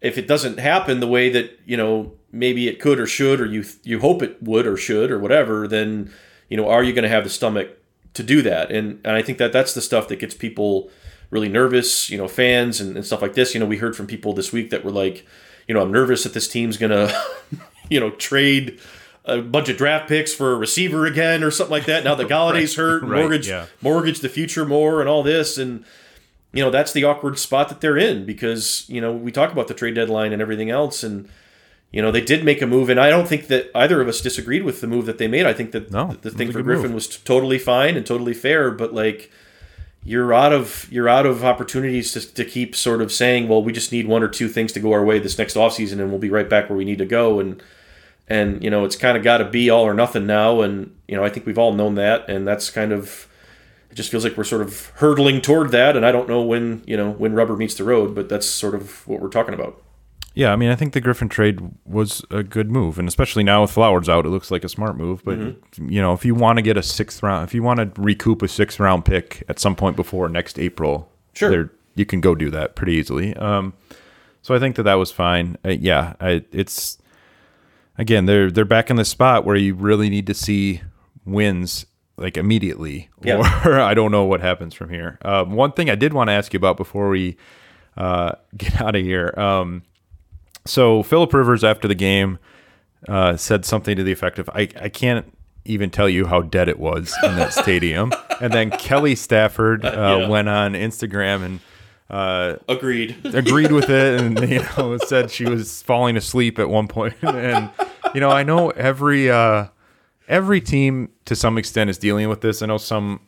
[0.00, 3.46] if it doesn't happen the way that you know maybe it could or should, or
[3.46, 6.12] you you hope it would or should or whatever, then
[6.48, 7.70] you know, are you going to have the stomach
[8.14, 8.70] to do that?
[8.70, 10.90] And and I think that that's the stuff that gets people
[11.30, 12.10] really nervous.
[12.10, 13.54] You know, fans and, and stuff like this.
[13.54, 15.26] You know, we heard from people this week that were like
[15.66, 17.12] you know, I'm nervous that this team's gonna,
[17.88, 18.80] you know, trade
[19.24, 22.04] a bunch of draft picks for a receiver again or something like that.
[22.04, 23.66] Now the Golladay's right, hurt, right, mortgage, yeah.
[23.80, 25.84] mortgage the future more, and all this, and
[26.52, 29.68] you know that's the awkward spot that they're in because you know we talk about
[29.68, 31.28] the trade deadline and everything else, and
[31.94, 34.20] you know they did make a move, and I don't think that either of us
[34.20, 35.46] disagreed with the move that they made.
[35.46, 36.94] I think that no, the, the thing for Griffen move.
[36.94, 39.30] was totally fine and totally fair, but like
[40.02, 43.72] you're out of you're out of opportunities to, to keep sort of saying, well, we
[43.72, 46.18] just need one or two things to go our way this next offseason and we'll
[46.18, 47.62] be right back where we need to go and
[48.26, 51.16] and you know it's kind of got to be all or nothing now and you
[51.16, 53.28] know I think we've all known that and that's kind of
[53.88, 56.82] it just feels like we're sort of hurtling toward that and I don't know when
[56.88, 59.80] you know when rubber meets the road but that's sort of what we're talking about.
[60.34, 63.62] Yeah, I mean, I think the Griffen trade was a good move, and especially now
[63.62, 65.22] with Flowers out, it looks like a smart move.
[65.24, 65.88] But mm-hmm.
[65.88, 68.42] you know, if you want to get a sixth round, if you want to recoup
[68.42, 72.50] a sixth round pick at some point before next April, sure, you can go do
[72.50, 73.34] that pretty easily.
[73.36, 73.74] Um,
[74.42, 75.56] so I think that that was fine.
[75.64, 76.98] Uh, yeah, I, it's
[77.96, 80.82] again they're they're back in the spot where you really need to see
[81.24, 83.36] wins like immediately, yeah.
[83.64, 85.18] or I don't know what happens from here.
[85.24, 87.36] Um, one thing I did want to ask you about before we
[87.96, 89.32] uh, get out of here.
[89.36, 89.82] Um,
[90.66, 92.38] so Philip Rivers after the game
[93.08, 95.30] uh, said something to the effect of, I, I can't
[95.64, 98.12] even tell you how dead it was in that stadium.
[98.40, 100.28] and then Kelly Stafford uh, yeah.
[100.28, 101.60] went on Instagram and
[102.10, 106.86] uh, agreed agreed with it and you know said she was falling asleep at one
[106.86, 107.70] point and
[108.14, 109.66] you know I know every uh,
[110.28, 113.20] every team to some extent is dealing with this I know some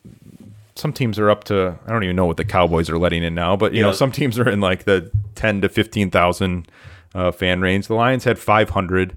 [0.74, 3.34] some teams are up to I don't even know what the Cowboys are letting in
[3.34, 3.86] now but you yeah.
[3.86, 6.68] know some teams are in like the 10 to 15,000
[7.16, 7.86] uh, fan range.
[7.86, 9.16] The Lions had 500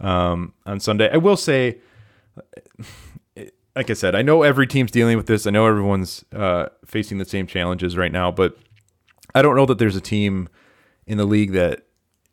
[0.00, 1.10] um, on Sunday.
[1.12, 1.78] I will say,
[3.74, 5.46] like I said, I know every team's dealing with this.
[5.46, 8.56] I know everyone's uh, facing the same challenges right now, but
[9.34, 10.48] I don't know that there's a team
[11.06, 11.86] in the league that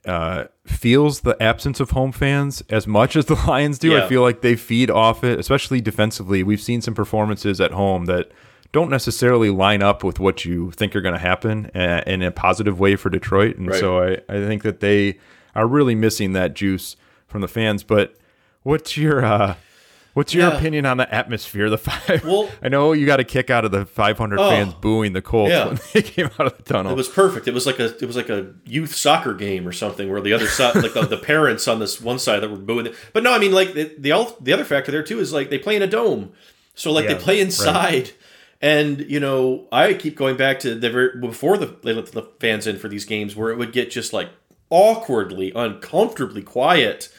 [0.05, 3.91] uh, feels the absence of home fans as much as the Lions do.
[3.91, 4.05] Yeah.
[4.05, 6.43] I feel like they feed off it, especially defensively.
[6.43, 8.31] We've seen some performances at home that
[8.71, 12.31] don't necessarily line up with what you think are going to happen uh, in a
[12.31, 13.57] positive way for Detroit.
[13.57, 13.79] And Right.
[13.79, 15.17] so I, I think that they
[15.55, 16.95] are really missing that juice
[17.27, 17.83] from the fans.
[17.83, 18.15] But
[18.63, 19.55] what's your uh,
[20.13, 20.57] what's your Yeah.
[20.57, 21.69] opinion on the atmosphere?
[21.69, 22.23] The five.
[22.25, 25.21] Well- I know you got a kick out of the 500 Oh, fans booing the
[25.21, 25.67] Colts yeah.
[25.67, 26.91] when they came out of the tunnel.
[26.91, 27.47] It was perfect.
[27.47, 30.33] It was like a it was like a youth soccer game or something where the
[30.33, 32.87] other side, like the, the parents on this one side that were booing.
[32.87, 32.95] It.
[33.13, 35.57] But no, I mean like the the, the other factor there too is like they
[35.59, 36.33] play in a dome,
[36.75, 38.11] so like Yeah, they play inside.
[38.61, 42.23] And you know, I keep going back to the ver- before the they let the
[42.39, 44.29] fans in for these games where it would get just like
[44.69, 47.09] awkwardly, uncomfortably quiet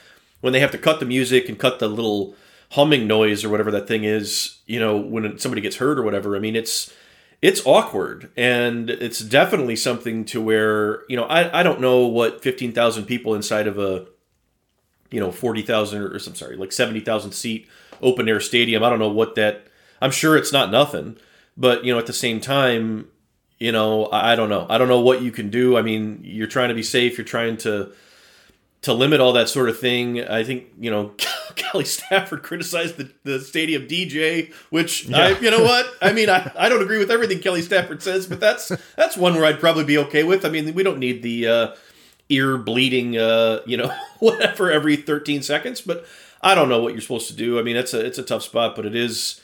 [0.41, 2.35] when they have to cut the music and cut the little
[2.73, 4.59] humming noise or whatever that thing is.
[4.67, 6.35] You know, when somebody gets hurt or whatever.
[6.35, 6.93] I mean, it's
[7.41, 12.43] it's awkward and it's definitely something to where you know I, I don't know what
[12.43, 14.07] 15,000 people inside of a
[15.11, 17.69] you know 40,000 or I'm sorry like 70,000 seat
[18.03, 19.69] open air stadium I don't know what that
[20.03, 21.17] I'm sure it's not nothing
[21.59, 23.09] but you know at the same time
[23.59, 26.47] you know I, don't know I don't know what you can do I mean you're
[26.47, 27.93] trying to be safe you're trying to
[28.83, 31.15] to limit all that sort of thing, I think you know
[31.57, 36.31] Kelly Stafford criticized the, the stadium DJ, which I, you know what I mean.
[36.31, 39.61] I, I don't agree with everything Kelly Stafford says, but that's that's one where I'd
[39.61, 40.45] probably be okay with.
[40.45, 41.75] I mean, we don't need the uh,
[42.29, 45.81] ear bleeding, uh, you know, whatever every 13 seconds.
[45.81, 46.07] But
[46.41, 47.59] I don't know what you're supposed to do.
[47.59, 49.41] I mean, it's a it's a tough spot, but it is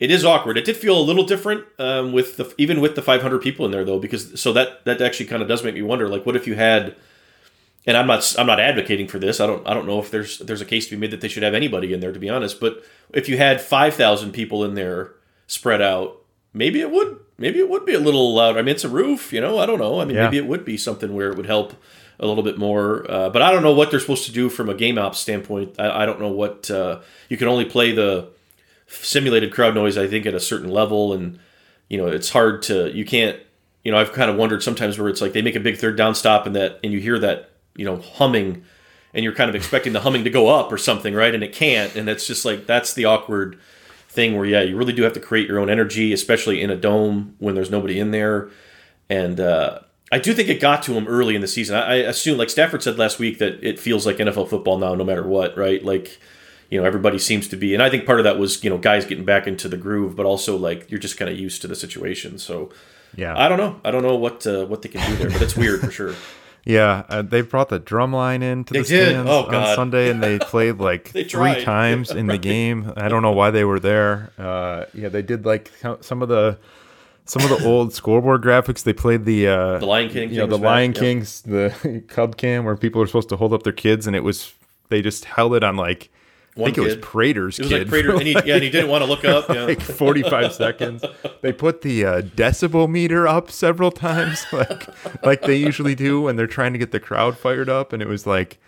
[0.00, 0.58] it is awkward.
[0.58, 3.70] It did feel a little different um, with the even with the 500 people in
[3.72, 6.36] there though, because so that that actually kind of does make me wonder, like, what
[6.36, 6.94] if you had
[7.86, 9.40] and I'm not I'm not advocating for this.
[9.40, 11.28] I don't I don't know if there's there's a case to be made that they
[11.28, 12.58] should have anybody in there to be honest.
[12.60, 12.82] But
[13.12, 15.12] if you had five thousand people in there
[15.46, 16.18] spread out,
[16.52, 18.56] maybe it would maybe it would be a little loud.
[18.56, 19.58] I mean, it's a roof, you know.
[19.58, 20.00] I don't know.
[20.00, 20.24] I mean, Yeah.
[20.24, 21.74] maybe it would be something where it would help
[22.18, 23.04] a little bit more.
[23.10, 25.74] Uh, but I don't know what they're supposed to do from a game ops standpoint.
[25.78, 28.30] I, I don't know what uh, you can only play the
[28.94, 29.96] simulated crowd noise.
[29.96, 31.38] I think at a certain level, and
[31.88, 33.38] you know it's hard to you can't.
[33.82, 35.96] You know, I've kind of wondered sometimes where it's like they make a big third
[35.96, 38.64] down stop and that and you hear that you know humming
[39.12, 41.52] and you're kind of expecting the humming to go up or something right and it
[41.52, 43.58] can't and it's just like that's the awkward
[44.08, 46.76] thing where yeah you really do have to create your own energy especially in a
[46.76, 48.48] dome when there's nobody in there
[49.10, 49.80] and uh,
[50.12, 51.76] I do think it got to him early in the season.
[51.76, 54.94] I, I assume, like Stafford said last week, that it feels like NFL football now,
[54.94, 55.84] no matter what, right?
[55.84, 56.20] Like,
[56.70, 58.78] you know, everybody seems to be, and I think part of that was, you know,
[58.78, 61.68] guys getting back into the groove, but also like you're just kind of used to
[61.68, 62.38] the situation.
[62.38, 62.70] So,
[63.16, 63.36] yeah.
[63.38, 65.56] I don't know, I don't know what uh, what they can do there, but it's
[65.56, 66.14] weird for sure.
[66.66, 69.08] Yeah, uh, they brought the drum line in to They the did?
[69.10, 72.90] stands Oh, on Sunday, and they played like They three times in the game.
[72.96, 74.32] I don't know why they were there.
[74.38, 76.58] Uh, yeah, they did like some of the
[77.26, 78.82] some of the old scoreboard graphics.
[78.82, 81.00] They played the uh, The Lion King you know, the back, Lion yeah.
[81.00, 84.24] Kings, the Cub Cam, where people are supposed to hold up their kids, and it
[84.24, 84.54] was
[84.88, 86.08] they just held it on like
[86.56, 86.96] I One think it was.
[87.04, 87.78] Prater's It was kid.
[87.80, 89.48] like Prater, and he, yeah, and he didn't want to look up.
[89.54, 89.64] Yeah.
[89.64, 91.04] like 45 seconds.
[91.42, 94.88] They put the uh, decibel meter up several times, like
[95.24, 98.08] like they usually do when they're trying to get the crowd fired up, and it
[98.08, 98.58] was like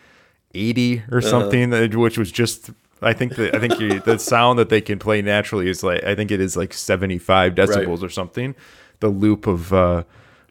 [0.54, 1.16] 80 Uh-huh.
[1.16, 2.70] or something, that- which was just.
[3.02, 6.02] I think that I think you, the sound that they can play naturally is like
[6.02, 8.54] I think it is like 75 decibels or something.
[9.00, 10.04] The loop of uh,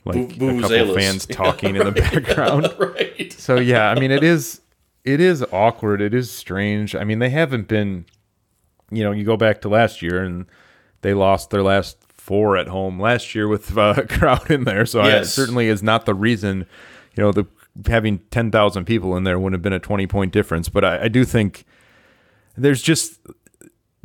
[0.05, 2.71] like Voo- a couple fans talking in the background.
[2.77, 3.33] right.
[3.33, 4.61] So yeah, I mean it is
[5.05, 6.01] it is awkward.
[6.01, 6.95] It is strange.
[6.95, 8.05] I mean they haven't been
[8.91, 10.45] you know, you go back to last year and
[11.01, 14.85] they lost their last four at home last year with uh, a crowd in there.
[14.85, 16.65] So I, it certainly is not the reason,
[17.15, 17.45] you know, the
[17.87, 21.07] having 10,000 people in there wouldn't have been a 20 point difference, but I, I
[21.07, 21.65] do think
[22.55, 23.19] there's just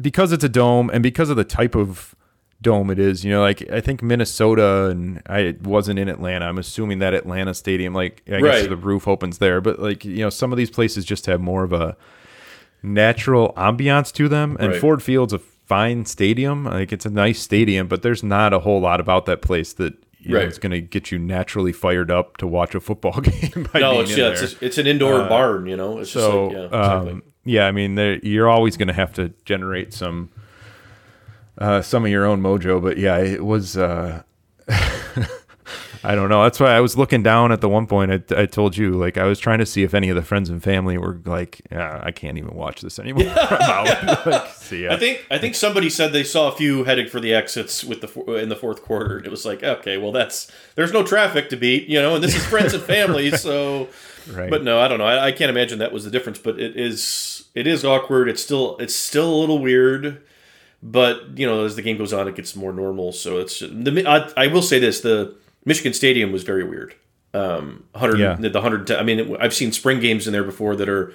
[0.00, 2.14] because it's a dome and because of the type of
[2.62, 6.44] dome it is, you know, like I think Minnesota and I wasn't in Atlanta.
[6.46, 8.68] I'm assuming that Atlanta stadium, like I guess Right.
[8.68, 11.64] the roof opens there, but like you know, some of these places just have more
[11.64, 11.96] of a
[12.82, 14.56] natural ambiance to them.
[14.60, 14.80] And Right.
[14.80, 18.80] Ford Field's a fine stadium, like it's a nice stadium, but there's not a whole
[18.80, 20.48] lot about that place that you know, Right.
[20.48, 23.66] it's going to get you naturally fired up to watch a football game.
[23.74, 25.64] No, it's yeah, it's, it's an indoor barn.
[25.66, 27.12] You know, it's So, just like, yeah, exactly.
[27.12, 30.28] um, yeah, I mean, you're always going to have to generate some
[31.60, 32.82] uh, some of your own mojo.
[32.82, 33.76] But yeah, it was.
[33.76, 34.22] Uh,
[36.02, 36.42] I don't know.
[36.42, 38.10] That's why I was looking down at the one point.
[38.10, 40.48] I, I told you, like, I was trying to see if any of the friends
[40.48, 43.24] and family were like, yeah, I can't even watch this anymore.
[44.26, 44.92] Like, see ya.
[44.92, 48.00] I think I think somebody said they saw a few heading for the exits with
[48.00, 49.18] the in the fourth quarter.
[49.18, 52.36] It was like, okay, well, that's there's no traffic to beat, you know, and this
[52.36, 53.88] is friends and family, so.
[54.30, 54.50] Right.
[54.50, 55.06] But no, I don't know.
[55.06, 56.38] I, I can't imagine that was the difference.
[56.38, 58.28] But it is it is awkward.
[58.28, 60.22] It's still it's still a little weird.
[60.82, 63.12] But you know, as the game goes on, it gets more normal.
[63.12, 66.94] So it's the I, I will say this: the Michigan Stadium was very weird.
[67.34, 68.36] Um, hundred Yeah.
[68.36, 68.90] the hundred.
[68.90, 71.12] I mean, I've seen spring games in there before that are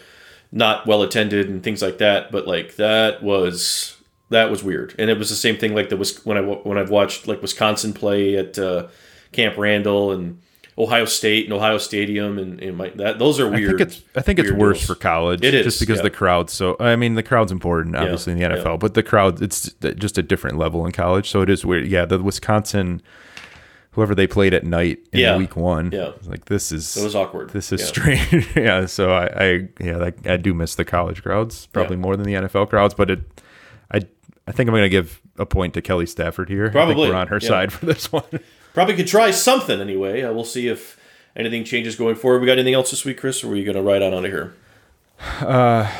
[0.52, 2.32] not well attended and things like that.
[2.32, 3.98] But like that was
[4.30, 6.92] that was weird, and it was the same thing like the when I when I've
[6.92, 8.88] watched like Wisconsin play at uh,
[9.32, 10.42] Camp Randall and
[10.78, 13.78] Ohio State and Ohio Stadium and, and my, that those are I weird.
[13.78, 14.88] think it's I think it's worse deals.
[14.88, 15.42] for college.
[15.44, 16.04] It is, just because yeah.
[16.04, 16.76] the crowd's so.
[16.80, 18.58] I mean, the crowd's important, obviously in the yeah.
[18.58, 21.30] NFL, but the crowd it's just a different level in college.
[21.30, 21.88] So it is weird.
[21.88, 23.02] Yeah, the Wisconsin,
[23.92, 25.38] whoever they played at night in Yeah.
[25.38, 25.92] week one.
[25.94, 26.12] Yeah.
[26.26, 27.52] like this is It was awkward.
[27.52, 27.88] This is Yeah.
[27.88, 28.48] strange.
[28.58, 32.02] yeah, so I, I yeah, like, I do miss the college crowds probably Yeah.
[32.02, 33.22] more than the NFL crowds, but it,
[33.94, 34.02] I,
[34.46, 36.64] I think I'm going to give a point to Kelly Stafford here.
[36.64, 37.48] I think Probably, we're on her yeah.
[37.48, 38.24] side for this one.
[38.76, 40.22] Probably could try something anyway.
[40.22, 41.00] Uh, we'll see if
[41.34, 42.42] anything changes going forward.
[42.42, 44.26] We got anything else this week, Chris, or are you going to ride on out
[44.26, 44.54] of here?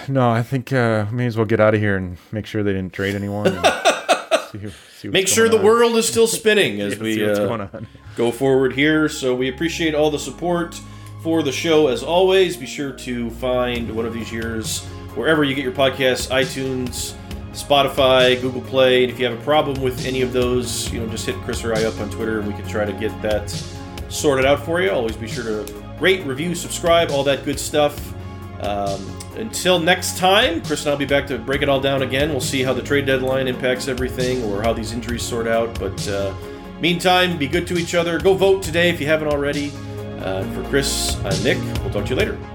[0.10, 2.74] no, I think uh, may as well get out of here and make sure they
[2.74, 3.58] didn't trade anyone.
[4.52, 4.60] See,
[5.00, 5.64] see Make sure the on.
[5.64, 7.68] world is still spinning as Yeah, we uh,
[8.18, 9.08] go forward here.
[9.08, 10.80] So we appreciate all the support
[11.24, 12.58] for the show as always.
[12.58, 14.84] Be sure to find one of these years
[15.16, 17.16] wherever you get your podcasts, iTunes,
[17.56, 19.04] Spotify, Google Play.
[19.04, 21.64] And if you have a problem with any of those, you know, just hit Chris
[21.64, 23.50] or I up on Twitter and we can try to get that
[24.10, 24.92] sorted out for you.
[24.92, 28.14] Always be sure to rate, review, subscribe, all that good stuff.
[28.62, 32.30] Um, until next time, Chris and I'll be back to break it all down again.
[32.30, 35.78] We'll see how the trade deadline impacts everything or how these injuries sort out.
[35.80, 36.34] But uh,
[36.80, 38.20] meantime, be good to each other.
[38.20, 39.72] Go vote today if you haven't already.
[40.20, 41.58] Uh, for Chris, I'm Nick.
[41.82, 42.55] We'll talk to you later.